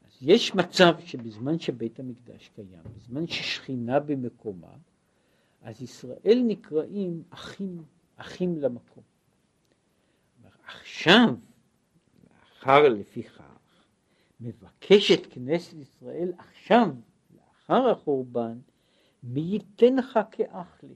[0.05, 4.73] אז יש מצב שבזמן שבית המקדש קיים, בזמן ששכינה במקומה,
[5.61, 7.83] אז ישראל נקראים אחים,
[8.15, 9.03] אחים למקום.
[10.67, 11.35] עכשיו,
[12.29, 13.43] לאחר לפיכך,
[14.39, 16.89] מבקשת כנסת ישראל עכשיו,
[17.35, 18.59] לאחר החורבן,
[19.23, 20.95] מי ייתן לך כאח לי.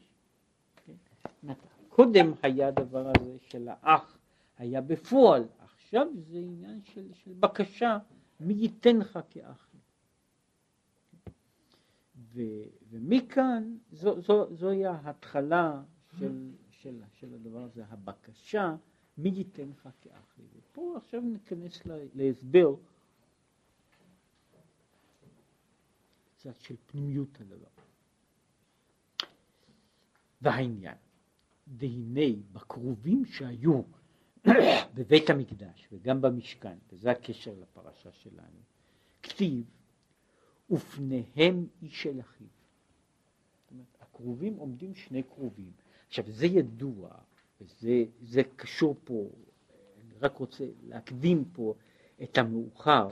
[0.85, 1.53] כן?
[1.89, 4.17] קודם היה הדבר הזה של האח,
[4.57, 7.97] היה בפועל, עכשיו זה עניין של, של בקשה,
[8.39, 9.70] מי ייתן לך כאח.
[12.33, 12.41] ו,
[12.89, 15.81] ומכאן זו, זו, זוהי ההתחלה
[16.19, 18.75] של, של, של הדבר הזה, הבקשה,
[19.17, 20.45] מי ייתן לך כאח לי.
[20.55, 21.81] ופה עכשיו ניכנס
[22.15, 22.75] להסבר
[26.35, 27.67] קצת של פנימיות הדבר.
[30.41, 30.95] והעניין,
[31.67, 33.81] והנה בכרובים שהיו
[34.95, 38.59] בבית המקדש וגם במשכן, וזה הקשר לפרשה שלנו,
[39.23, 39.65] כתיב
[40.71, 42.47] ופניהם איש אל אחיו.
[43.61, 45.71] זאת אומרת, הכרובים עומדים שני כרובים.
[46.07, 47.09] עכשיו זה ידוע,
[47.61, 49.29] וזה קשור פה,
[50.01, 51.73] אני רק רוצה להקדים פה
[52.23, 53.07] את המאוחר,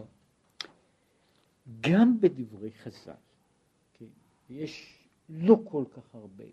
[1.80, 3.12] גם בדברי חז"ל,
[3.94, 4.06] כן,
[4.50, 6.44] יש לא כל כך הרבה,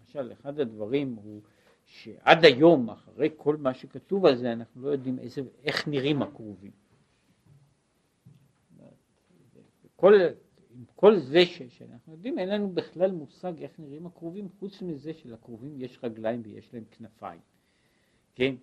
[0.00, 1.40] למשל אחד הדברים הוא
[1.84, 6.72] שעד היום, אחרי כל מה שכתוב על זה, אנחנו לא יודעים איזה, איך נראים הכרובים.
[9.96, 10.12] כל,
[10.96, 15.74] כל זה ש, שאנחנו יודעים, אין לנו בכלל מושג איך נראים הכרובים, חוץ מזה שלכרובים
[15.76, 17.40] יש רגליים ויש להם כנפיים,
[18.34, 18.54] כן?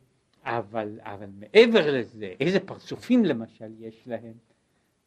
[0.43, 4.34] אבל, אבל מעבר לזה, איזה פרצופים למשל יש להם,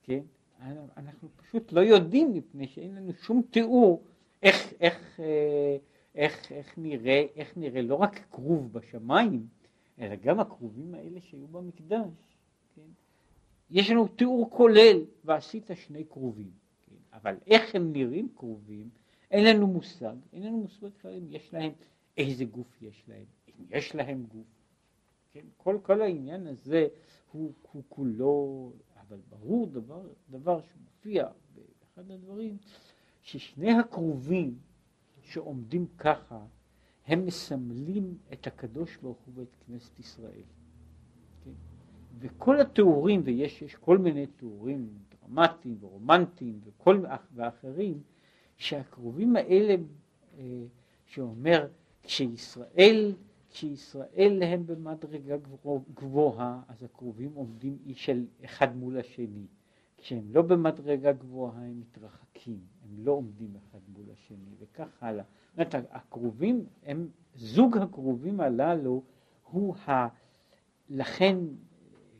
[0.02, 0.20] כן?
[0.96, 4.02] אנחנו פשוט לא יודעים מפני שאין לנו שום תיאור
[4.42, 5.76] איך, איך, אה,
[6.14, 9.46] איך, איך, נראה, איך נראה לא רק כרוב בשמיים,
[9.98, 12.36] אלא גם הכרובים האלה שהיו במקדש.
[12.76, 12.82] כן?
[13.70, 16.65] יש לנו תיאור כולל, ועשית שני כרובים.
[17.16, 18.88] אבל איך הם נראים כרובים,
[19.30, 21.72] אין לנו מושג, אין לנו מושג אם יש להם,
[22.16, 24.46] איזה גוף יש להם, אם יש להם גוף.
[25.32, 25.44] כן?
[25.56, 26.88] כל, כל העניין הזה
[27.32, 32.56] הוא, הוא כולו, אבל ברור דבר, דבר שמופיע באחד הדברים,
[33.22, 34.58] ששני הכרובים
[35.22, 36.46] שעומדים ככה,
[37.06, 40.42] הם מסמלים את הקדוש ברוך הוא ואת כנסת ישראל.
[41.44, 41.50] כן?
[42.18, 44.88] וכל התיאורים, ויש כל מיני תיאורים
[45.26, 47.04] דרמטיים ורומנטיים וכל,
[47.34, 48.00] ואחרים,
[48.56, 49.74] שהקרובים האלה,
[50.38, 50.64] אה,
[51.06, 51.66] שאומר,
[52.02, 53.14] כשישראל,
[53.50, 55.36] כשישראל הם במדרגה
[55.94, 59.46] גבוהה, אז הקרובים עומדים איש של אחד מול השני.
[59.96, 65.24] כשהם לא במדרגה גבוהה הם מתרחקים, הם לא עומדים אחד מול השני וכך הלאה.
[65.24, 69.02] זאת אומרת, הקרובים הם, זוג הקרובים הללו
[69.50, 70.08] הוא ה...
[70.88, 71.36] לכן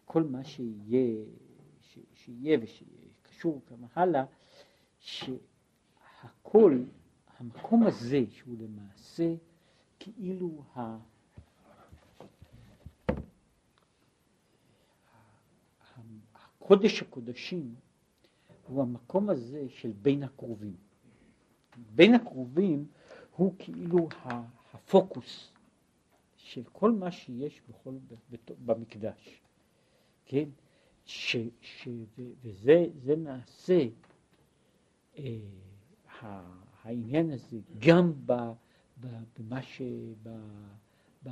[0.05, 1.25] כל מה שיהיה,
[1.81, 2.59] ש, שיהיה
[3.37, 4.25] ושקשור כמה הלאה,
[4.99, 6.83] שהכל,
[7.39, 9.35] המקום הזה שהוא למעשה
[9.99, 10.97] כאילו ה...
[16.59, 17.75] קודש הקודשים
[18.67, 20.77] הוא המקום הזה של בין הקרובים.
[21.95, 22.87] בין הקרובים
[23.37, 24.09] הוא כאילו
[24.73, 25.53] הפוקוס
[26.37, 27.95] של כל מה שיש בכל,
[28.65, 29.41] במקדש,
[30.25, 30.49] כן?
[31.07, 31.89] ש, ש,
[32.43, 33.87] וזה נעשה,
[35.19, 35.39] אה,
[36.83, 38.33] העניין הזה, גם ב,
[39.01, 39.07] ב,
[39.39, 39.83] במה ש...
[40.23, 40.29] ב,
[41.23, 41.31] ב,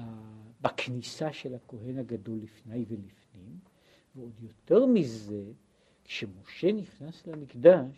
[0.60, 3.58] בכניסה של הכהן הגדול לפני ולפנים,
[4.16, 5.44] ועוד יותר מזה,
[6.04, 7.96] כשמשה נכנס למקדש,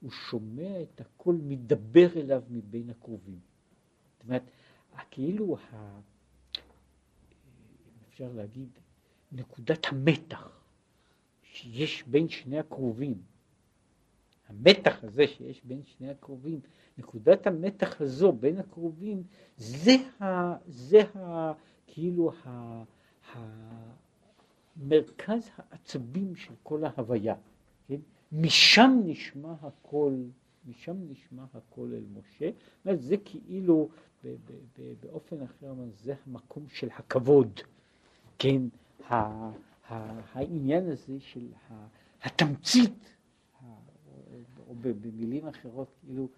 [0.00, 3.40] הוא שומע את הכל מדבר אליו מבין הקרובים.
[4.12, 4.42] זאת אומרת,
[5.10, 6.00] כאילו, ה...
[8.08, 8.68] אפשר להגיד,
[9.32, 10.59] נקודת המתח
[11.60, 13.14] שיש בין שני הקרובים,
[14.48, 16.60] המתח הזה שיש בין שני הקרובים,
[16.98, 19.22] נקודת המתח הזו בין הקרובים,
[19.56, 20.24] זה, ה,
[20.66, 21.52] זה ה,
[21.86, 22.48] כאילו ה,
[23.32, 23.38] ה,
[24.76, 27.34] מרכז העצבים של כל ההוויה,
[27.88, 28.00] כן?
[28.32, 30.14] משם נשמע הכל,
[30.66, 32.50] משם נשמע הכל אל משה,
[32.94, 33.88] זה כאילו
[34.24, 37.60] ב- ב- ב- באופן אחר, זה המקום של הכבוד,
[38.38, 38.62] כן,
[39.90, 41.48] העניין הזה של
[42.22, 43.14] התמצית,
[44.68, 46.28] או במילים אחרות, כאילו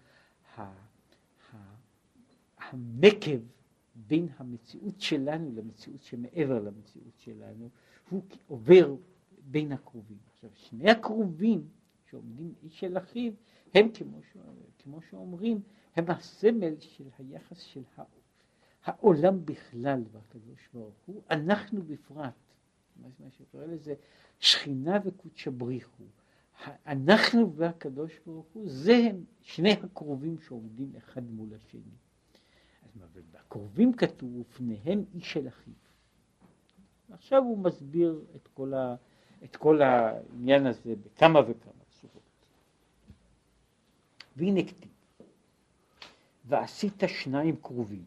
[2.57, 3.39] הנקב
[3.95, 7.69] בין המציאות שלנו למציאות שמעבר למציאות שלנו,
[8.09, 8.95] הוא עובר
[9.45, 10.17] בין הקרובים.
[10.33, 11.67] עכשיו, שני הקרובים
[12.09, 13.33] שעומדים איש של אחיו,
[13.73, 14.37] הם כמו, ש...
[14.83, 15.61] כמו שאומרים,
[15.95, 17.81] הם הסמל של היחס של
[18.83, 22.33] העולם בכלל והקדוש ברוך הוא, אנחנו בפרט,
[23.01, 23.93] מה שקורא לזה
[24.39, 26.03] שכינה וקודשא בריחו,
[26.87, 31.81] אנחנו והקדוש ברוך הוא, זה הם שני הקרובים שעומדים אחד מול השני.
[32.83, 35.73] אז בקרובים כתוב, ופניהם איש של אחיו.
[37.09, 38.95] עכשיו הוא מסביר את כל, ה,
[39.43, 42.23] את כל העניין הזה בכמה וכמה צורות.
[44.35, 44.91] והנה כתיב,
[46.45, 48.05] ועשית שניים כרובים,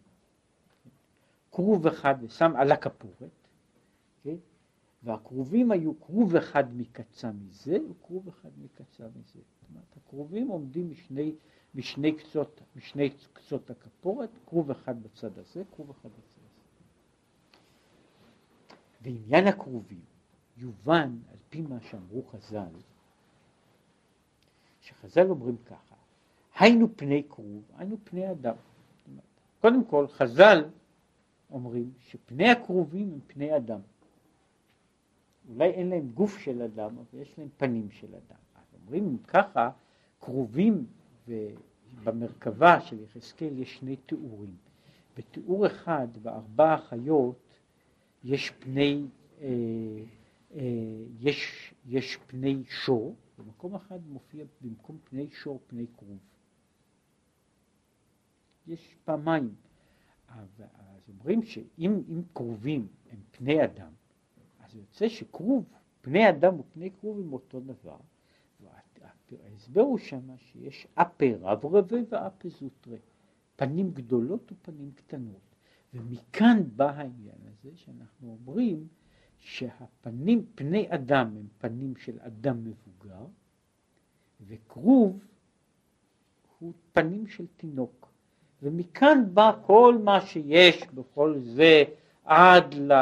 [1.53, 3.30] כרוב אחד ושם על הכפורת,
[4.22, 4.37] כן?
[5.07, 9.40] והכרובים היו כרוב אחד מקצה מזה וכרוב אחד מקצה מזה.
[9.40, 11.34] זאת אומרת, הכרובים עומדים משני,
[11.74, 16.66] משני, קצות, משני קצות הכפורת, כרוב אחד בצד הזה, כרוב אחד בצד הזה.
[19.02, 20.00] ועניין הכרובים
[20.57, 22.74] יובן על פי מה שאמרו חז"ל,
[24.80, 25.94] שחז"ל אומרים ככה,
[26.59, 28.54] היינו פני כרוב, היינו פני אדם.
[29.61, 30.64] קודם כל, חז"ל
[31.50, 33.80] אומרים שפני הכרובים הם פני אדם.
[35.49, 38.38] אולי אין להם גוף של אדם, אבל יש להם פנים של אדם.
[38.55, 39.70] אז אומרים ככה,
[40.20, 40.86] כרובים
[42.05, 44.57] במרכבה של יחזקאל יש שני תיאורים.
[45.16, 47.59] בתיאור אחד, בארבע החיות,
[48.24, 49.07] יש פני,
[49.40, 49.47] אה,
[50.55, 50.62] אה,
[51.20, 56.18] יש, יש פני שור, במקום אחד מופיע במקום פני שור פני כרוב.
[58.66, 59.55] יש פעמיים.
[60.28, 60.62] אז
[61.09, 63.92] אומרים שאם כרובים הם פני אדם,
[64.76, 65.64] אז יוצא שכרוב,
[66.00, 67.96] פני אדם ופני כרוב הם אותו דבר.
[69.44, 72.96] ההסבר הוא שמה שיש אפה רב רבה ואפה זוטרה,
[73.56, 75.40] פנים גדולות ופנים קטנות.
[75.94, 78.86] ומכאן בא העניין הזה שאנחנו אומרים
[79.38, 83.26] שהפנים, פני אדם הם פנים של אדם מבוגר,
[84.46, 85.24] וכרוב
[86.58, 88.08] הוא פנים של תינוק.
[88.62, 91.84] ומכאן בא כל מה שיש בכל זה
[92.24, 92.92] עד, ל,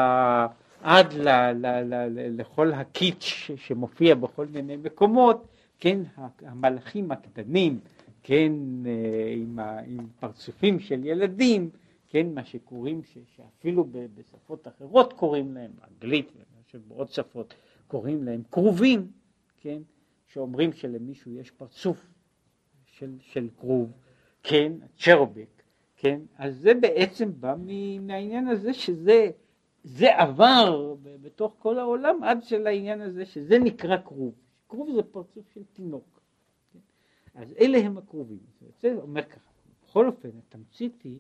[0.84, 6.00] עד ל, ל, ל, ל, לכל הקיץ' שמופיע בכל מיני מקומות, כן,
[6.40, 7.80] המלאכים הקטנים,
[8.22, 8.52] כן,
[8.86, 11.70] אה, עם, ה, עם פרצופים של ילדים,
[12.08, 16.32] כן, מה שקוראים, ש, שאפילו בשפות אחרות קוראים להם, אנגלית
[16.74, 17.54] ובעוד שפות
[17.86, 19.06] קוראים להם כרובים,
[19.60, 19.82] כן,
[20.26, 22.06] שאומרים שלמישהו יש פרצוף
[22.84, 23.92] של, של כרוב,
[24.42, 25.62] כן, צ'רובק,
[25.96, 27.54] כן, אז זה בעצם בא
[28.00, 29.30] מהעניין הזה שזה
[29.84, 34.34] זה עבר בתוך כל העולם עד של העניין הזה שזה נקרא כרוב.
[34.68, 36.20] כרוב זה פרצוף של תינוק.
[37.34, 38.38] אז אלה הם הכרובים.
[38.80, 39.50] זה אומר ככה,
[39.84, 41.18] בכל אופן התמצית היא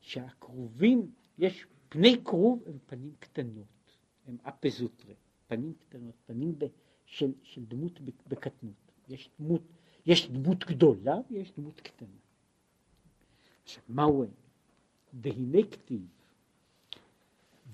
[0.00, 3.96] שהכרובים, יש פני כרוב הם פנים קטנות,
[4.26, 5.14] הם אפזוטרה,
[5.48, 6.64] פנים קטנות, פנים ב,
[7.06, 8.74] של, של דמות בקטנות.
[9.08, 9.62] יש דמות,
[10.06, 12.08] יש דמות גדולה ויש דמות קטנה.
[13.62, 14.30] עכשיו, מהו הם?
[15.22, 16.06] והנה כתיב,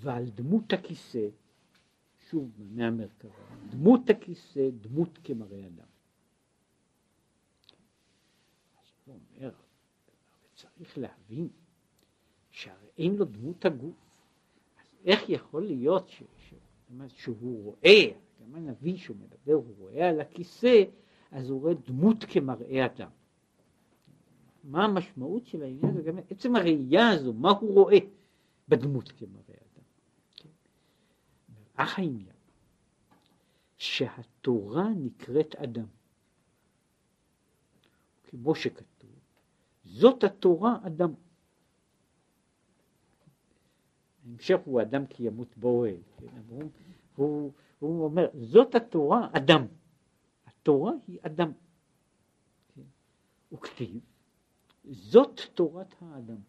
[0.01, 1.29] ועל דמות הכיסא,
[2.31, 3.31] שוב מהמרכבה,
[3.71, 5.87] דמות הכיסא, דמות כמראה אדם.
[8.79, 9.51] אז הוא אומר,
[10.55, 11.49] צריך להבין
[12.51, 14.21] שהרי אין לו דמות הגוף,
[14.81, 16.55] אז איך יכול להיות ש, ש,
[17.09, 20.85] שהוא רואה, גם הנביא שהוא מדבר, הוא רואה על הכיסא,
[21.31, 23.11] אז הוא רואה דמות כמראה אדם.
[24.65, 27.99] מה המשמעות של העניין הזה, עצם הראייה הזו, מה הוא רואה
[28.69, 29.46] בדמות כמראה?
[31.77, 32.37] אך העניין,
[33.77, 35.87] שהתורה נקראת אדם.
[38.25, 39.11] כמו שכתוב,
[39.85, 41.15] זאת התורה אדם.
[44.27, 46.27] ההמשך הוא אדם כי ימות באוהל, כן?
[46.49, 46.71] הוא,
[47.17, 49.67] הוא, הוא אומר, זאת התורה אדם.
[50.47, 51.53] התורה היא אדם.
[52.75, 52.83] כן?
[53.53, 54.01] וכתיב,
[54.85, 56.41] זאת תורת האדם.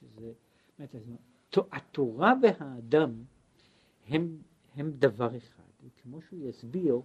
[0.00, 0.32] שזה,
[1.72, 3.24] התורה והאדם
[4.08, 4.38] הם,
[4.74, 7.04] הם דבר אחד, וכמו שהוא יסביר, הוא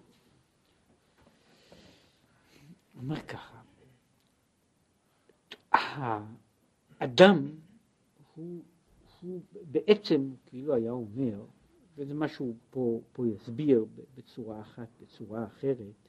[2.94, 3.62] אומר ככה,
[7.00, 7.56] האדם
[8.34, 8.62] הוא,
[9.22, 9.40] הוא
[9.70, 11.44] בעצם, כאילו היה אומר,
[11.96, 16.08] וזה מה שהוא פה, פה יסביר בצורה אחת, בצורה אחרת,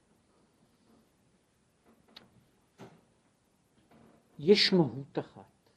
[4.39, 5.70] יש מהות אחת.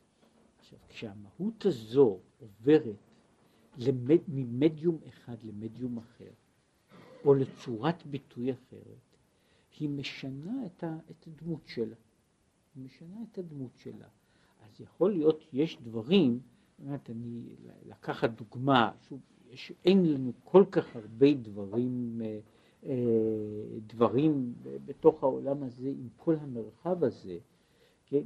[0.58, 3.07] עכשיו, כשהמהות הזו עוברת
[3.78, 6.30] למד, ממדיום אחד למדיום אחר,
[7.24, 9.16] או לצורת ביטוי אחרת,
[9.78, 11.96] היא משנה את, ה, את הדמות שלה.
[12.74, 14.06] היא משנה את הדמות שלה.
[14.64, 16.40] אז יכול להיות, יש דברים,
[16.78, 17.42] באמת, אני
[17.86, 19.20] לקחת דוגמה, שוב,
[19.50, 22.38] יש, אין לנו כל כך הרבה דברים, אה,
[22.86, 22.94] אה,
[23.86, 24.54] דברים
[24.84, 27.38] בתוך העולם הזה, עם כל המרחב הזה,
[28.06, 28.22] כן?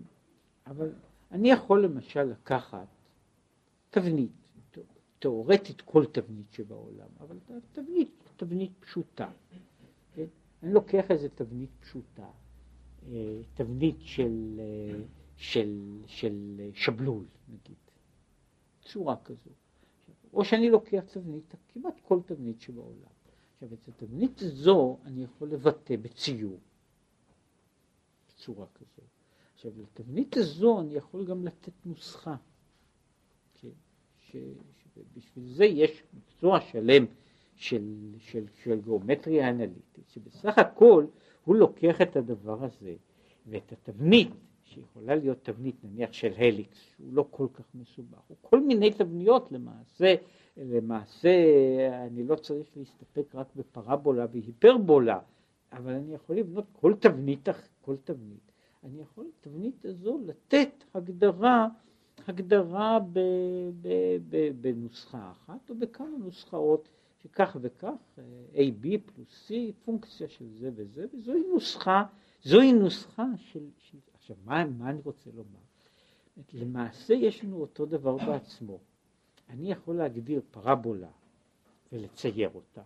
[0.67, 0.93] אבל
[1.31, 2.87] אני יכול למשל לקחת
[3.91, 4.42] תבנית,
[5.23, 7.39] תאורטית כל תבנית שבעולם, אבל
[7.73, 9.31] תבנית, תבנית פשוטה.
[10.63, 12.31] אני לוקח איזה תבנית פשוטה,
[13.09, 15.01] אה, תבנית של, אה,
[15.37, 17.77] של, של שבלול נגיד,
[18.83, 19.51] צורה כזו.
[20.33, 23.13] או שאני לוקח תבנית, כמעט כל תבנית שבעולם.
[23.55, 26.61] עכשיו את התבנית הזו אני יכול לבטא בציור,
[28.29, 29.03] בצורה כזו.
[29.55, 32.37] עכשיו, לתבנית הזו אני יכול גם לתת נוסחה,
[33.55, 33.69] כן?
[34.95, 37.05] שבשביל זה יש מקצוע שלם
[37.57, 41.07] של, של, של גיאומטריה אנליטית, שבסך הכל
[41.45, 42.95] הוא לוקח את הדבר הזה
[43.47, 44.31] ואת התבנית,
[44.65, 49.53] שיכולה להיות תבנית נניח של הליקס, שהוא לא כל כך מסובך, הוא כל מיני תבניות
[49.53, 50.15] למעשה,
[50.57, 51.31] למעשה
[52.07, 55.19] אני לא צריך להסתפק רק בפרבולה והיפרבולה,
[55.73, 57.49] אבל אני יכול לבנות כל תבנית,
[57.81, 58.53] כל תבנית,
[58.85, 61.69] אני יכול לתבנית הזו לתת הגדרה
[62.29, 63.19] הגדרה ב,
[63.83, 63.89] ב,
[64.31, 66.89] ב, בנוסחה אחת או בכמה נוסחאות
[67.23, 68.19] שכך וכך,
[68.55, 69.53] AB פלוס C,
[69.85, 72.05] פונקציה של זה וזה, וזוהי נוסחה,
[72.43, 75.63] זוהי נוסחה של, של עכשיו מה, מה אני רוצה לומר?
[76.53, 78.79] למעשה יש לנו אותו דבר בעצמו.
[79.51, 81.11] אני יכול להגדיר פרבולה
[81.93, 82.83] ולצייר אותה.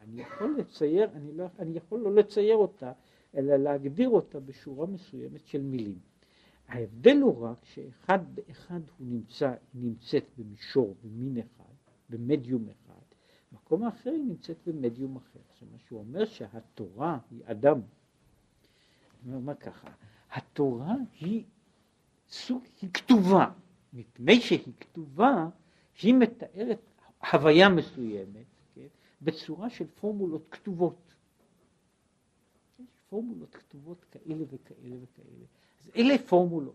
[0.00, 2.92] אני יכול לצייר, אני, לא, אני יכול לא לצייר אותה,
[3.36, 5.98] אלא להגדיר אותה בשורה מסוימת של מילים.
[6.68, 11.72] ההבדל הוא רק שאחד באחד הוא נמצא, נמצאת במישור, במין אחד,
[12.08, 13.02] במדיום אחד,
[13.52, 15.40] מקום אחר היא נמצאת במדיום אחר.
[15.52, 17.80] זאת אומרת שהוא אומר שהתורה היא אדם.
[19.24, 19.88] אני אומר ככה,
[20.30, 21.44] התורה היא
[22.28, 23.50] סוג, היא כתובה,
[23.92, 25.48] מפני שהיא כתובה,
[26.02, 26.80] היא מתארת
[27.32, 28.86] הוויה מסוימת, כן,
[29.22, 31.14] בצורה של פורמולות כתובות.
[32.78, 35.46] יש פורמולות כתובות כאלה וכאלה וכאלה.
[35.82, 36.74] אז אלה פורמולות.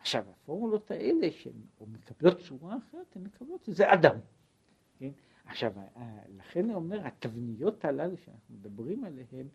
[0.00, 1.52] עכשיו, הפורמולות האלה, שהן
[1.86, 4.16] מקבלות צורה אחרת, הן מקבלות, זה אדם.
[4.98, 5.10] כן?
[5.44, 5.72] עכשיו,
[6.36, 9.46] לכן אני אומר, התבניות הללו שאנחנו מדברים עליהן,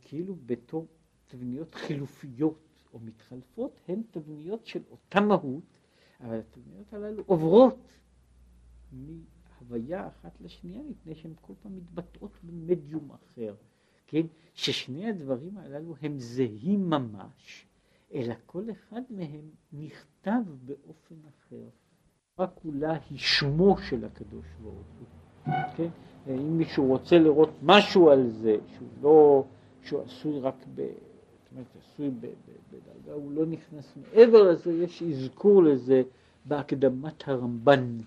[0.00, 0.86] כאילו בתור
[1.26, 2.58] תבניות חילופיות
[2.92, 5.78] או מתחלפות, הן תבניות של אותה מהות,
[6.20, 7.78] אבל התבניות הללו עוברות
[8.92, 13.54] מהוויה אחת לשנייה, מפני שהן כל פעם מתבטאות במדיום אחר,
[14.06, 14.26] כן?
[14.54, 17.66] ששני הדברים הללו הם זהים ממש,
[18.14, 21.68] אלא כל אחד מהם נכתב באופן אחר.
[22.32, 25.88] התורה כולה היא שמו של הקדוש ברוך הוא, כן?
[26.28, 29.44] אם מישהו רוצה לראות משהו על זה, שהוא לא,
[29.82, 30.80] שהוא עשוי רק ב...
[30.80, 36.02] זאת אומרת, עשוי בדרגה, הוא לא נכנס מעבר לזה, יש אזכור לזה
[36.44, 37.98] בהקדמת הרמב"ן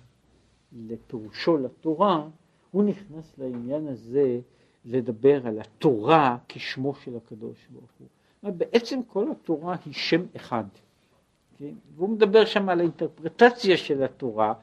[0.72, 2.30] לפירושו לתורה,
[2.72, 4.40] הוא נכנס לעניין הזה
[4.86, 8.08] לדבר על התורה כשמו של הקדוש ברוך הוא.
[8.52, 10.64] בעצם כל התורה היא שם אחד.
[11.58, 11.74] כן?
[11.96, 14.54] והוא מדבר שם על האינטרפרטציה של התורה,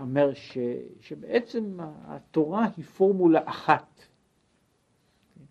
[0.00, 0.58] אומר ש,
[1.00, 4.04] שבעצם התורה היא פורמולה אחת.
[5.34, 5.44] כן?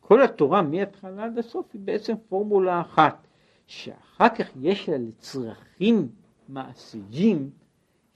[0.00, 3.26] כל התורה מההתחלה עד הסוף היא בעצם פורמולה אחת,
[3.66, 6.08] שאחר כך יש לה לצרכים
[6.48, 7.50] מעשיים,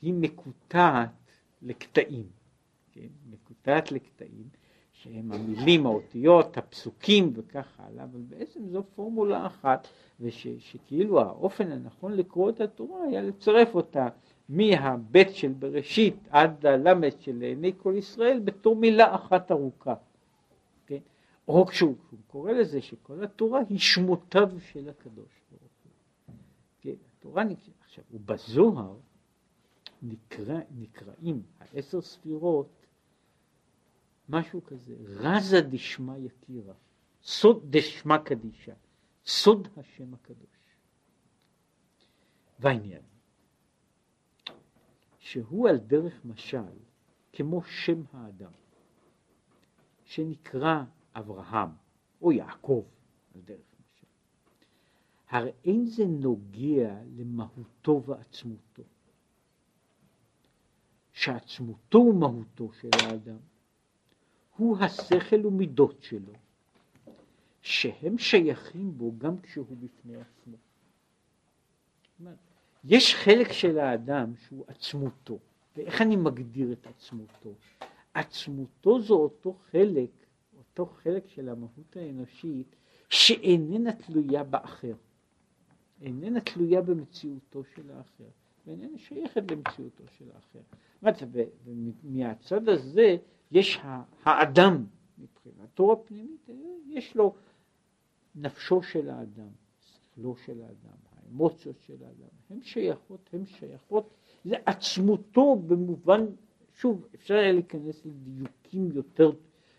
[0.02, 1.10] היא מקוטעת
[1.62, 2.26] לקטעים,
[2.92, 3.08] כן?
[3.30, 4.48] מקוטעת לקטעים,
[5.02, 9.88] שהם המילים, האותיות, הפסוקים וכך הלאה, אבל בעצם זו פורמולה אחת,
[10.20, 14.08] ושכאילו האופן הנכון לקרוא את התורה היה לצרף אותה
[14.48, 19.94] מהבית של בראשית עד הלמד של לעיני כל ישראל בתור מילה אחת ארוכה.
[20.86, 20.98] כן?
[21.48, 21.94] או כשהוא
[22.26, 26.34] קורא לזה שכל התורה היא שמותיו של הקדוש ברוך הוא.
[26.80, 28.94] כן, התורה נקרא, עכשיו, ובזוהר
[30.02, 32.79] נקרא, נקראים העשר ספירות
[34.30, 36.74] משהו כזה, רזה דשמא יקירה,
[37.22, 38.74] סוד דשמא קדישה,
[39.26, 40.76] סוד השם הקדוש.
[42.58, 43.02] והעניין,
[45.18, 46.78] שהוא על דרך משל,
[47.32, 48.52] כמו שם האדם,
[50.04, 51.70] שנקרא אברהם
[52.22, 52.84] או יעקב,
[53.34, 54.06] על דרך משל.
[55.28, 58.82] הרי אין זה נוגע למהותו ועצמותו.
[61.12, 63.49] שעצמותו ומהותו של האדם
[64.60, 66.32] הוא השכל ומידות שלו,
[67.62, 70.56] שהם שייכים בו גם כשהוא בפני עצמו.
[72.84, 75.38] יש חלק של האדם שהוא עצמותו,
[75.76, 77.54] ואיך אני מגדיר את עצמותו?
[78.14, 80.10] עצמותו זה אותו חלק,
[80.58, 82.76] אותו חלק של המהות האנושית
[83.08, 84.94] שאיננה תלויה באחר,
[86.02, 88.30] איננה תלויה במציאותו של האחר,
[88.66, 90.60] ואיננה שייכת למציאותו של האחר.
[91.64, 93.16] ומהצד הזה
[93.50, 93.78] יש
[94.24, 94.84] האדם
[95.18, 96.48] מבחינתו הפנימית,
[96.86, 97.34] יש לו
[98.34, 99.48] נפשו של האדם,
[99.80, 106.26] שכלו של האדם, האמוציות של האדם, הן שייכות, הן שייכות לעצמותו במובן,
[106.74, 109.30] שוב, אפשר היה להיכנס לדיוקים יותר,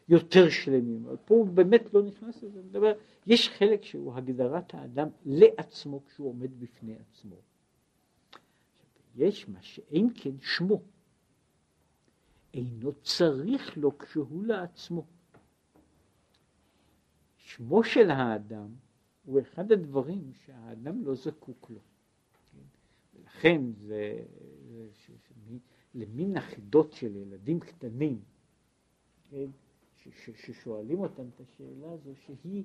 [0.09, 2.93] יותר שלמים, אבל פה הוא באמת לא נכנס לזה, מדבר,
[3.28, 7.36] יש חלק שהוא הגדרת האדם לעצמו כשהוא עומד בפני עצמו.
[9.15, 10.82] יש מה שאין כן שמו.
[12.53, 15.05] אינו צריך לו כשהוא לעצמו.
[17.37, 18.67] שמו של האדם
[19.25, 21.79] הוא אחד הדברים שהאדם לא זקוק לו.
[22.51, 22.59] כן?
[23.13, 24.23] ולכן זה,
[24.67, 25.31] זה ש, ש,
[25.95, 28.19] למין החידות של ילדים קטנים,
[29.29, 29.49] כן,
[30.35, 32.63] ששואלים אותם את השאלה הזו, שהיא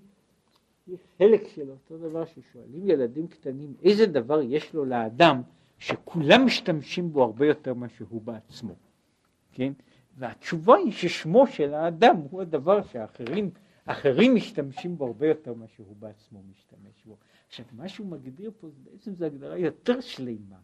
[1.18, 5.42] חלק של אותו דבר ששואלים ילדים קטנים, איזה דבר יש לו לאדם
[5.78, 8.74] שכולם משתמשים בו הרבה יותר ממה שהוא בעצמו,
[9.56, 9.72] כן?
[10.16, 13.50] והתשובה היא ששמו של האדם הוא הדבר שאחרים
[13.84, 17.16] אחרים משתמשים בו הרבה יותר ממה שהוא בעצמו משתמש בו.
[17.48, 20.58] עכשיו, מה שהוא מגדיר פה, בעצם זו הגדרה יותר שלמה.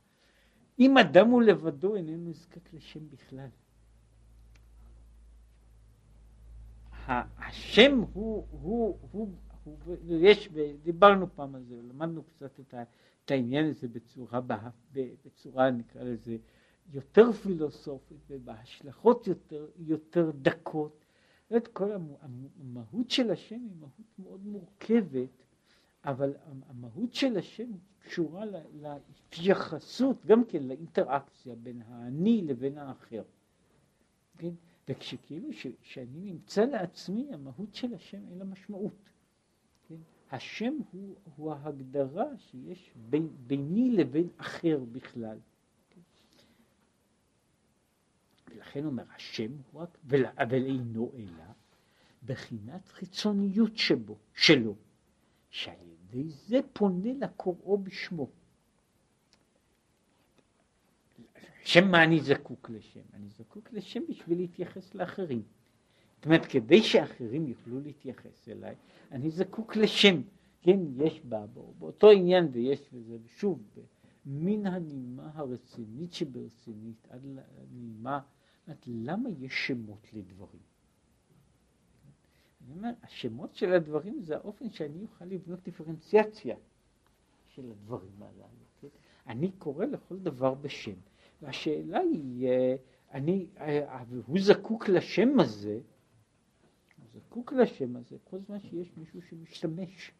[0.79, 3.49] אם אדם הוא לבדו, איננו נזקק לשם בכלל.
[7.09, 9.29] השם הוא, הוא, הוא,
[9.65, 10.49] הוא, יש,
[10.83, 12.61] דיברנו פעם על זה, למדנו קצת
[13.25, 14.41] את העניין הזה בצורה,
[15.25, 16.37] בצורה נקרא לזה,
[16.91, 21.05] יותר פילוסופית ובהשלכות יותר, יותר דקות.
[21.57, 25.47] את כל המהות של השם היא מהות מאוד מורכבת,
[26.05, 26.35] אבל
[26.69, 28.45] המהות של השם קשורה
[28.81, 33.23] להתייחסות, גם כן לאינטראקציה בין האני לבין האחר.
[34.39, 34.55] כן?
[34.89, 35.49] וכשכאילו
[35.83, 39.11] שאני נמצא לעצמי, המהות של השם אין לה משמעות.
[39.89, 39.97] כן?
[40.31, 45.39] השם הוא, הוא ההגדרה שיש בין, ביני לבין אחר בכלל.
[48.55, 49.99] ולכן אומר השם הוא רק,
[50.39, 51.45] אבל אינו אלא
[52.25, 54.77] בחינת חיצוניות שבו, שלו,
[55.51, 58.31] שעל ידי זה פונה לקוראו בשמו.
[61.65, 63.01] שם מה אני זקוק לשם?
[63.15, 65.43] אני זקוק לשם בשביל להתייחס לאחרים.
[66.17, 68.75] זאת אומרת, כדי שאחרים יוכלו להתייחס אליי,
[69.13, 70.23] אני זקוק לשם.
[70.63, 71.47] כן, יש בה,
[71.79, 73.63] באותו עניין ויש בזה, ושוב,
[74.27, 78.21] מן הנימה הרצינית שברצינית עד לנימה,
[78.87, 80.63] למה יש שמות לדברים?
[82.65, 86.57] אני אומר, השמות של הדברים זה האופן שאני אוכל לבנות דיפרנציאציה
[87.49, 88.65] של הדברים הללו.
[88.81, 88.89] כן?
[89.27, 90.95] אני קורא לכל דבר בשם.
[91.43, 92.77] והשאלה היא, אה,
[93.13, 95.81] אני, אה, הוא זקוק לשם הזה,
[96.99, 100.13] הוא זקוק לשם הזה כל זמן שיש מישהו שמשתמש.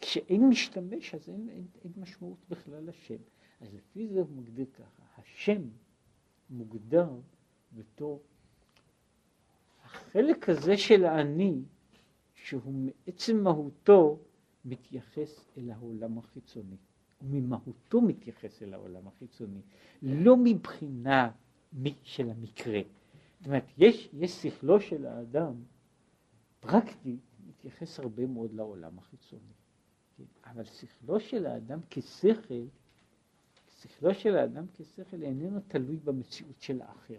[0.00, 3.16] כשאין משתמש אז אין, אין, אין משמעות בכלל לשם.
[3.60, 5.62] אז לפי זה הוא מגדיר ככה, השם
[6.50, 7.10] מוגדר
[7.74, 8.22] בתור
[9.84, 11.62] החלק הזה של האני,
[12.34, 14.18] שהוא מעצם מהותו
[14.64, 16.76] מתייחס אל העולם החיצוני.
[17.22, 19.60] וממהותו מתייחס אל העולם החיצוני,
[20.02, 21.30] לא מבחינה
[22.02, 22.80] של המקרה.
[23.38, 25.54] זאת אומרת, יש, יש שכלו של האדם,
[26.60, 27.16] פרקטי,
[27.46, 29.52] מתייחס הרבה מאוד לעולם החיצוני.
[30.16, 30.24] כן?
[30.44, 32.64] אבל שכלו של האדם כשכל,
[33.80, 37.18] שכלו של האדם כשכל איננו תלוי במציאות של האחר.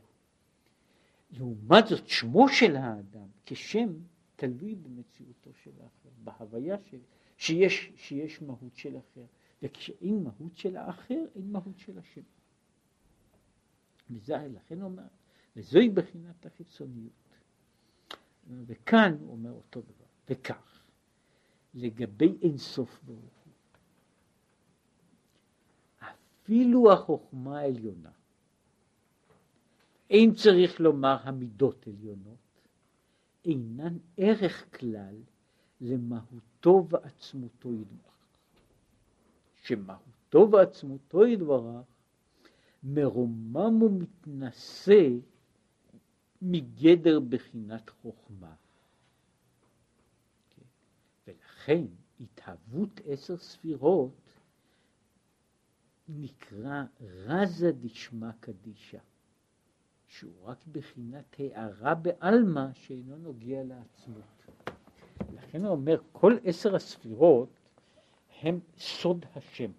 [1.37, 3.89] לעומת זאת, שמו של האדם כשם
[4.35, 6.99] תלוי במציאותו של האחר, בהוויה של,
[7.37, 9.25] שיש, שיש מהות של אחר.
[9.63, 12.21] וכשאין מהות של האחר, אין מהות של השם.
[14.09, 15.07] וזה, לכן אומר,
[15.55, 17.11] וזוהי בחינת החיצוניות.
[18.65, 20.83] וכאן הוא אומר אותו דבר, וכך,
[21.73, 23.53] לגבי אין סוף ברוך הוא,
[26.43, 28.11] אפילו החוכמה העליונה,
[30.09, 32.37] אין צריך לומר המידות עליונות,
[33.45, 35.15] אינן ערך כלל
[35.81, 38.15] למהותו ועצמותו יתברך.
[39.55, 41.85] שמהותו ועצמותו יתברך
[42.83, 45.09] מרומם ומתנשא
[46.41, 48.55] מגדר בחינת חוכמה.
[50.55, 50.61] כן?
[51.27, 51.85] ולכן
[52.19, 54.11] התהוות עשר ספירות
[56.07, 58.97] נקרא רזה דשמא קדישא.
[60.07, 64.45] שהוא רק בחינת הערה בעלמא שאינו נוגע לעצמות.
[65.33, 67.49] לכן הוא אומר, כל עשר הספירות
[68.41, 69.71] הם סוד השם.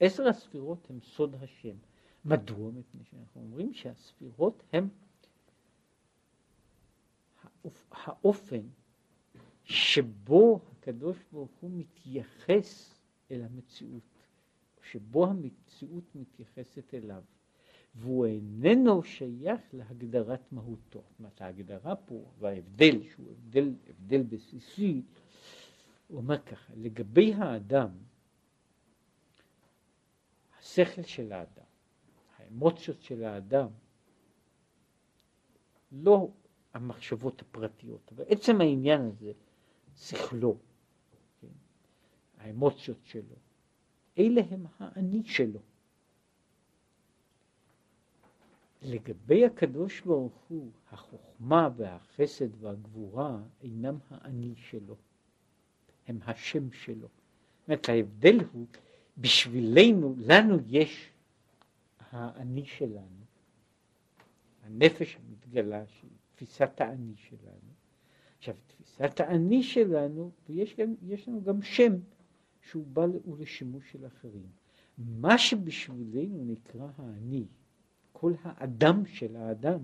[0.00, 1.76] עשר הספירות הם סוד השם.
[2.24, 2.70] מדוע?
[2.70, 4.88] מפני שאנחנו אומרים שהספירות הם
[7.90, 8.62] האופן
[9.64, 14.02] שבו הקדוש ברוך הוא מתייחס אל המציאות,
[14.82, 17.22] שבו המציאות מתייחסת אליו.
[17.98, 21.02] והוא איננו שייך להגדרת מהותו.
[21.10, 25.02] זאת אומרת, ההגדרה פה, וההבדל, שהוא הבדל, הבדל בסיסי,
[26.08, 27.88] הוא אומר ככה, לגבי האדם,
[30.58, 31.64] השכל של האדם,
[32.36, 33.68] האמוציות של האדם,
[35.92, 36.30] לא
[36.74, 39.32] המחשבות הפרטיות, אבל עצם העניין הזה,
[39.96, 40.56] שכלו,
[41.40, 41.48] כן?
[42.38, 43.36] האמוציות שלו,
[44.18, 45.60] אלה הם האני שלו.
[48.86, 54.96] לגבי הקדוש ברוך הוא, החוכמה והחסד והגבורה אינם האני שלו,
[56.06, 57.08] הם השם שלו.
[57.08, 58.66] זאת אומרת, ההבדל הוא,
[59.18, 61.10] בשבילנו, לנו יש
[62.10, 63.24] האני שלנו,
[64.62, 67.72] הנפש המתגלה שהיא תפיסת האני שלנו.
[68.38, 70.94] עכשיו, תפיסת האני שלנו, ויש גם,
[71.26, 71.92] לנו גם שם
[72.60, 73.06] שהוא בא
[73.38, 74.48] לשימוש של אחרים.
[74.98, 77.44] מה שבשבילנו נקרא האני,
[78.20, 79.78] כל האדם של האדם,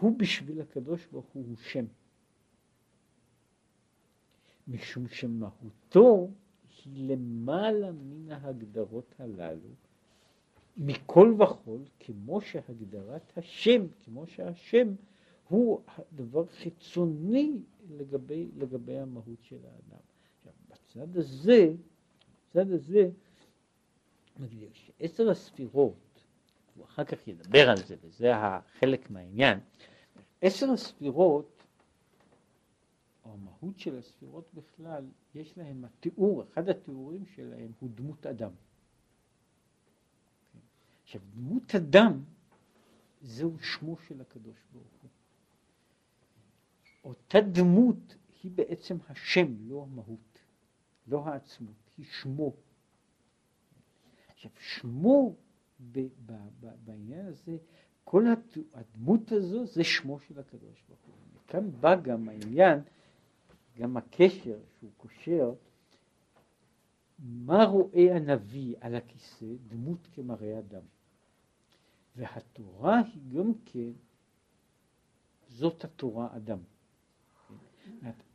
[0.00, 1.84] הוא בשביל הקדוש ברוך הוא שם.
[4.68, 6.30] משום שמהותו
[6.84, 9.68] היא למעלה מן ההגדרות הללו,
[10.76, 14.94] מכל וכול, כמו שהגדרת השם, כמו שהשם
[15.48, 15.80] הוא
[16.12, 20.02] דבר חיצוני לגבי, לגבי המהות של האדם.
[20.70, 21.74] עכשיו, בצד הזה,
[22.50, 23.10] בצד הזה,
[25.00, 26.11] עשר הספירות,
[26.74, 29.58] הוא אחר כך ידבר על זה, וזה החלק מהעניין,
[30.40, 31.62] עשר הספירות,
[33.24, 35.04] או המהות של הספירות בכלל,
[35.34, 38.52] יש להם התיאור, אחד התיאורים שלהם הוא דמות אדם.
[41.02, 42.22] עכשיו, דמות אדם
[43.22, 45.10] זהו שמו של הקדוש ברוך הוא.
[47.04, 50.38] אותה דמות היא בעצם השם, לא המהות,
[51.06, 52.52] לא העצמות, היא שמו.
[54.28, 55.34] עכשיו, שמו
[56.84, 57.56] בעניין הזה,
[58.04, 58.24] כל
[58.74, 61.14] הדמות הזו זה שמו של הקדוש ברוך הוא.
[61.36, 62.80] מכאן בא גם העניין,
[63.78, 65.54] גם הקשר שהוא קושר,
[67.18, 69.46] מה רואה הנביא על הכיסא?
[69.68, 70.82] דמות כמראה אדם.
[72.16, 73.90] והתורה היא גם כן,
[75.48, 76.58] זאת התורה אדם.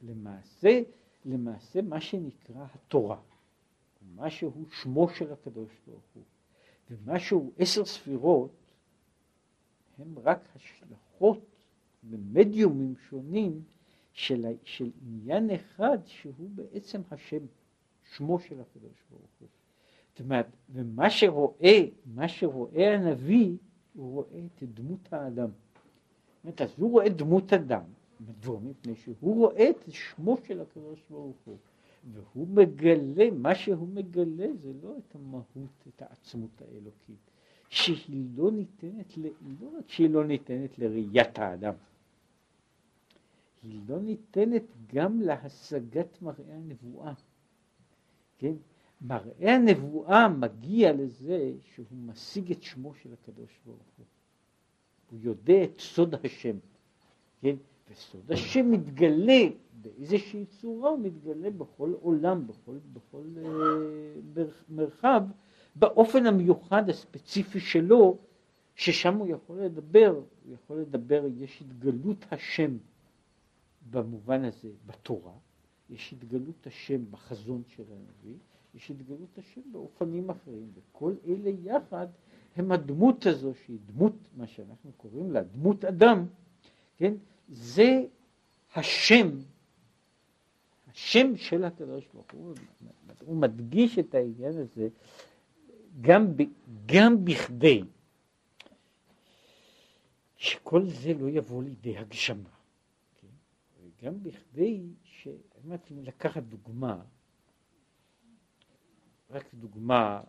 [0.01, 0.81] למעשה,
[1.25, 3.21] למעשה מה שנקרא התורה,
[4.15, 6.23] מה שהוא שמו של הקדוש ברוך הוא,
[6.91, 8.51] ומה שהוא עשר ספירות,
[9.99, 11.39] הם רק השלכות
[12.03, 13.61] במדיומים שונים
[14.13, 17.45] של, של עניין אחד שהוא בעצם השם,
[18.15, 19.47] שמו של הקדוש ברוך הוא.
[20.09, 23.55] זאת אומרת, ומה שרואה, מה שרואה הנביא,
[23.93, 25.49] הוא רואה את דמות האדם.
[25.49, 27.83] זאת אומרת, אז הוא רואה דמות אדם,
[28.19, 28.59] מדוע?
[28.59, 31.57] מפני שהוא רואה את שמו של הקדוש ברוך הוא,
[32.12, 37.32] והוא מגלה, מה שהוא מגלה זה לא את המהות, את העצמות האלוקית,
[37.70, 39.28] שהיא לא ניתנת, ל,
[39.60, 41.74] לא רק שהיא לא ניתנת לראיית האדם,
[43.64, 47.14] היא לא ניתנת גם להשגת מראה הנבואה,
[48.38, 48.53] כן?
[49.01, 54.05] מראה הנבואה מגיע לזה שהוא משיג את שמו של הקדוש ברוך הוא.
[55.12, 56.58] הוא יודע את סוד השם,
[57.41, 57.55] כן?
[57.91, 59.43] וסוד השם מתגלה
[59.95, 63.23] באיזושהי צורה, הוא מתגלה בכל עולם, בכל, בכל
[64.35, 65.23] uh, מרחב,
[65.75, 68.17] באופן המיוחד הספציפי שלו,
[68.75, 70.15] ששם הוא יכול לדבר,
[70.45, 72.77] הוא יכול לדבר, יש התגלות השם
[73.91, 75.33] במובן הזה בתורה,
[75.89, 78.38] יש התגלות השם בחזון של הנביא,
[78.75, 82.07] יש התגלות השם באופנים אחרים, וכל אלה יחד
[82.55, 86.25] הם הדמות הזו, שהיא דמות, מה שאנחנו קוראים לה, דמות אדם,
[86.97, 87.13] כן?
[87.49, 88.03] זה
[88.75, 89.29] השם,
[90.97, 92.55] השם של הקדוש ברוך הוא,
[93.21, 94.89] הוא מדגיש את העניין הזה
[96.01, 96.41] גם, ב,
[96.85, 97.83] גם בכדי
[100.35, 102.49] שכל זה לא יבוא לידי הגשמה,
[103.21, 103.27] כן?
[103.83, 107.03] וגם בכדי, שאמרתי, לקחת דוגמה,
[109.29, 110.21] רק דוגמה,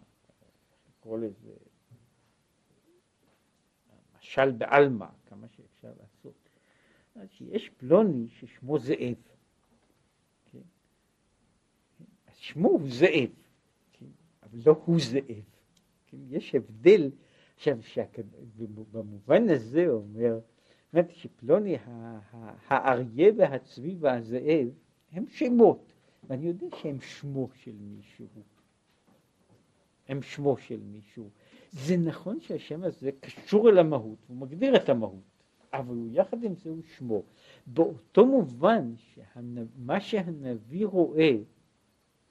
[0.89, 1.55] לקרוא לזה
[4.19, 6.49] משל בעלמא, כמה שאפשר לעשות.
[7.31, 9.17] שיש פלוני ששמו זאב.
[10.53, 10.59] כן?
[12.27, 13.29] אז שמו הוא זאב,
[13.93, 14.07] כן?
[14.43, 15.45] אבל לא הוא זאב.
[16.07, 16.17] כן?
[16.31, 17.11] יש הבדל,
[17.57, 17.79] עכשיו,
[18.93, 20.39] במובן הזה אומר,
[20.93, 21.77] אומרת שפלוני
[22.69, 24.69] האריה והצבי והזאב
[25.13, 25.93] הם שמות,
[26.29, 28.27] ואני יודע שהם שמו של מישהו.
[30.09, 31.29] הם שמו של מישהו.
[31.73, 35.23] זה נכון שהשם הזה קשור אל המהות, הוא מגדיר את המהות,
[35.73, 37.23] אבל הוא יחד עם זה הוא שמו.
[37.67, 41.37] באותו מובן שמה שהנביא רואה,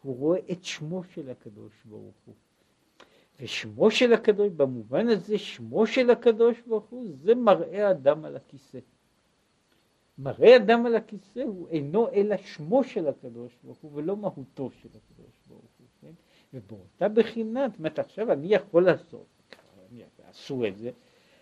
[0.07, 2.35] הוא רואה את שמו של הקדוש ברוך הוא.
[3.39, 8.79] ושמו של הקדוש, במובן הזה שמו של הקדוש ברוך הוא, זה מראה אדם על הכיסא.
[10.17, 14.89] מראה אדם על הכיסא הוא אינו אלא שמו של הקדוש ברוך הוא ולא מהותו של
[14.89, 16.11] הקדוש ברוך הוא, כן?
[16.53, 19.25] ובאותה בחינה, זאת אומרת עכשיו אני יכול לעשות,
[20.29, 20.91] עשו את זה,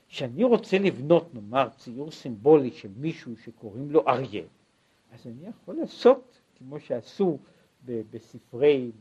[0.07, 4.43] שאני רוצה לבנות נאמר ציור סימבולי של מישהו שקוראים לו אריה,
[5.11, 7.37] אז אני יכול לעשות כמו שעשו
[7.85, 8.91] בספרי,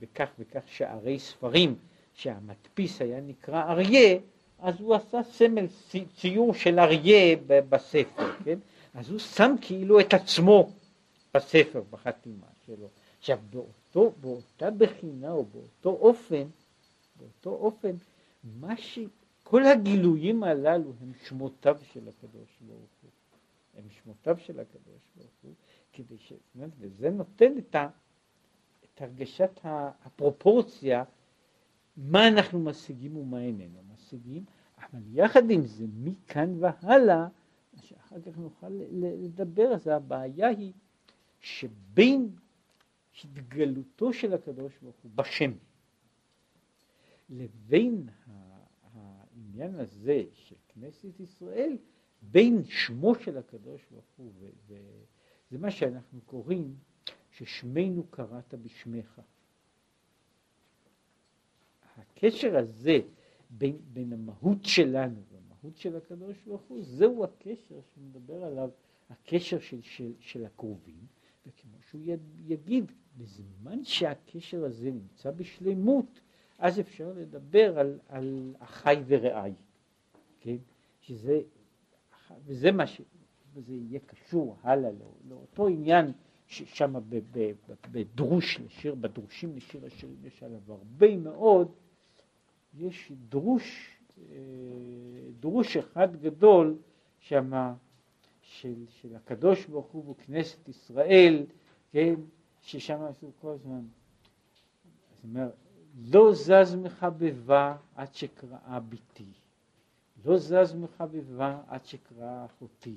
[0.00, 1.74] בכך וכך שערי ספרים,
[2.14, 4.18] שהמדפיס היה נקרא אריה,
[4.58, 5.66] אז הוא עשה סמל
[6.16, 8.58] ציור של אריה בספר, כן?
[8.94, 10.70] אז הוא שם כאילו את עצמו
[11.34, 12.88] בספר, בחתימה שלו.
[13.18, 16.44] עכשיו באותו, באותה בחינה או באותו אופן,
[17.16, 17.92] באותו אופן,
[18.60, 18.98] מה ש...
[19.50, 23.10] כל הגילויים הללו הם שמותיו של הקדוש ברוך הוא.
[23.76, 25.52] הם שמותיו של הקדוש ברוך הוא,
[25.98, 26.32] כדי ש...
[26.78, 27.88] וזה נותן את, ה,
[28.84, 31.04] את הרגשת הפרופורציה,
[31.96, 34.44] מה אנחנו משיגים ומה איננו משיגים,
[34.78, 37.28] אבל יחד עם זה, מכאן והלאה,
[37.82, 40.72] שאחר כך נוכל לדבר, אז הבעיה היא
[41.40, 42.30] שבין
[43.24, 45.52] התגלותו של הקדוש ברוך הוא בשם
[47.30, 48.08] לבין
[48.94, 51.76] העניין הזה של כנסת ישראל,
[52.22, 54.32] בין שמו של הקדוש ברוך הוא,
[55.48, 56.74] וזה מה שאנחנו קוראים
[57.30, 59.20] ששמנו קראת בשמך.
[61.96, 62.98] הקשר הזה
[63.50, 68.70] בין, בין המהות שלנו והמהות של הקדוש ברוך הוא, זהו הקשר שמדבר עליו,
[69.10, 71.06] הקשר של, של, של הקרובים,
[71.46, 72.00] וכמו שהוא
[72.46, 76.20] יגיד, בזמן שהקשר הזה נמצא בשלמות,
[76.58, 79.52] אז אפשר לדבר על, על אחי ורעי,
[80.40, 80.56] כן?
[81.00, 81.40] שזה,
[82.44, 83.00] וזה מה ש...
[83.58, 86.12] וזה יהיה קשור הלאה לא, לאותו עניין
[86.46, 86.94] ששם
[87.92, 91.68] בדרוש לשיר, בדרושים לשיר השירים יש עליו הרבה מאוד,
[92.74, 94.34] יש דרוש, אה,
[95.40, 96.78] דרוש אחד גדול
[97.18, 97.72] שם
[98.42, 101.46] של, של הקדוש ברוך הוא וכנסת ישראל,
[101.92, 102.14] כן,
[102.62, 103.82] ששם עשו כל הזמן.
[105.14, 105.54] זאת אומרת,
[106.12, 109.32] לא זז מחבבה עד שקראה ביתי,
[110.24, 112.96] לא זז מחבבה עד שקראה אחותי,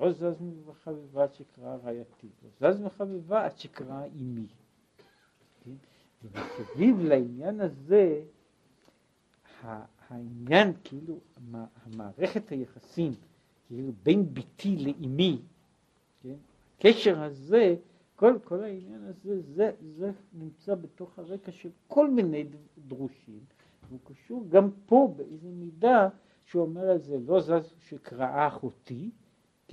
[0.00, 2.28] לא זז מחבבה עד שקראה רעייתי,
[2.60, 4.46] לא זז מחבבה עד שקראה אמי.
[5.64, 5.74] כן?
[6.22, 8.22] ומסביב לעניין הזה,
[10.08, 11.18] העניין, כאילו,
[11.84, 13.12] המערכת היחסים,
[13.66, 15.42] כאילו, בין ביתי לאמי,
[16.22, 16.34] כן?
[16.78, 17.76] הקשר הזה,
[18.16, 22.44] כל, כל העניין הזה, זה, זה נמצא בתוך הרקע של כל מיני
[22.86, 23.40] דרושים,
[23.88, 26.08] והוא קשור גם פה באיזה מידה
[26.46, 29.10] שהוא אומר על זה, לא זז שקראה אחותי,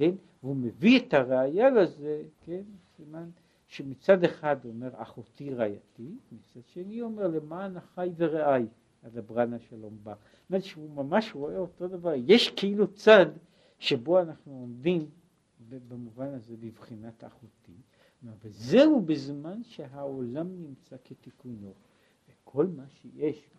[0.02, 2.62] כן, והוא מביא את הראייה לזה, כן,
[2.96, 3.30] סימן
[3.68, 8.66] שמצד אחד אומר אחותי רעייתי, מצד שני אומר למען אחי ורעי,
[9.04, 10.14] אז הברנה שלום בא.
[10.14, 13.26] זאת אומרת שהוא ממש רואה אותו דבר, יש כאילו צד
[13.80, 15.10] שבו אנחנו עומדים
[15.70, 17.78] במובן הזה בבחינת אחותי,
[18.42, 21.74] וזהו בזמן שהעולם נמצא כתיקונו.
[22.30, 23.50] וכל מה שיש,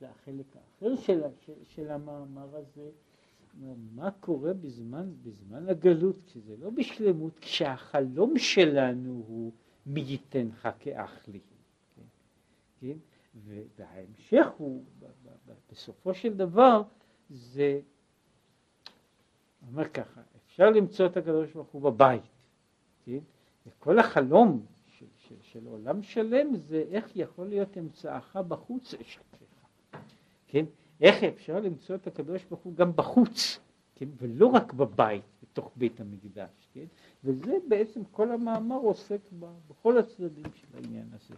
[0.00, 2.90] זה החלק האחר של, של, של המאמר הזה,
[3.94, 9.52] מה קורה בזמן, בזמן הגלות, כשזה לא בשלמות, כשהחלום שלנו הוא
[9.86, 11.40] מי ייתנך כאח לי.
[11.96, 12.02] כן?
[12.80, 12.96] כן?
[13.76, 14.84] וההמשך הוא,
[15.72, 16.82] בסופו של דבר,
[17.30, 17.80] זה,
[19.68, 22.22] אומר ככה, אפשר למצוא את הקדוש ברוך הוא בבית,
[23.04, 23.18] כן?
[23.66, 29.38] וכל החלום של, של, של עולם שלם זה איך יכול להיות אמצעך בחוץ אשתך,
[30.46, 30.64] כן?
[31.00, 33.58] איך אפשר למצוא את הקדוש ברוך הוא גם בחוץ,
[33.94, 34.08] כן?
[34.16, 36.84] ולא רק בבית, בתוך בית המקדש, כן?
[37.24, 39.20] וזה בעצם כל המאמר עוסק
[39.68, 41.28] בכל הצדדים של העניין הזה.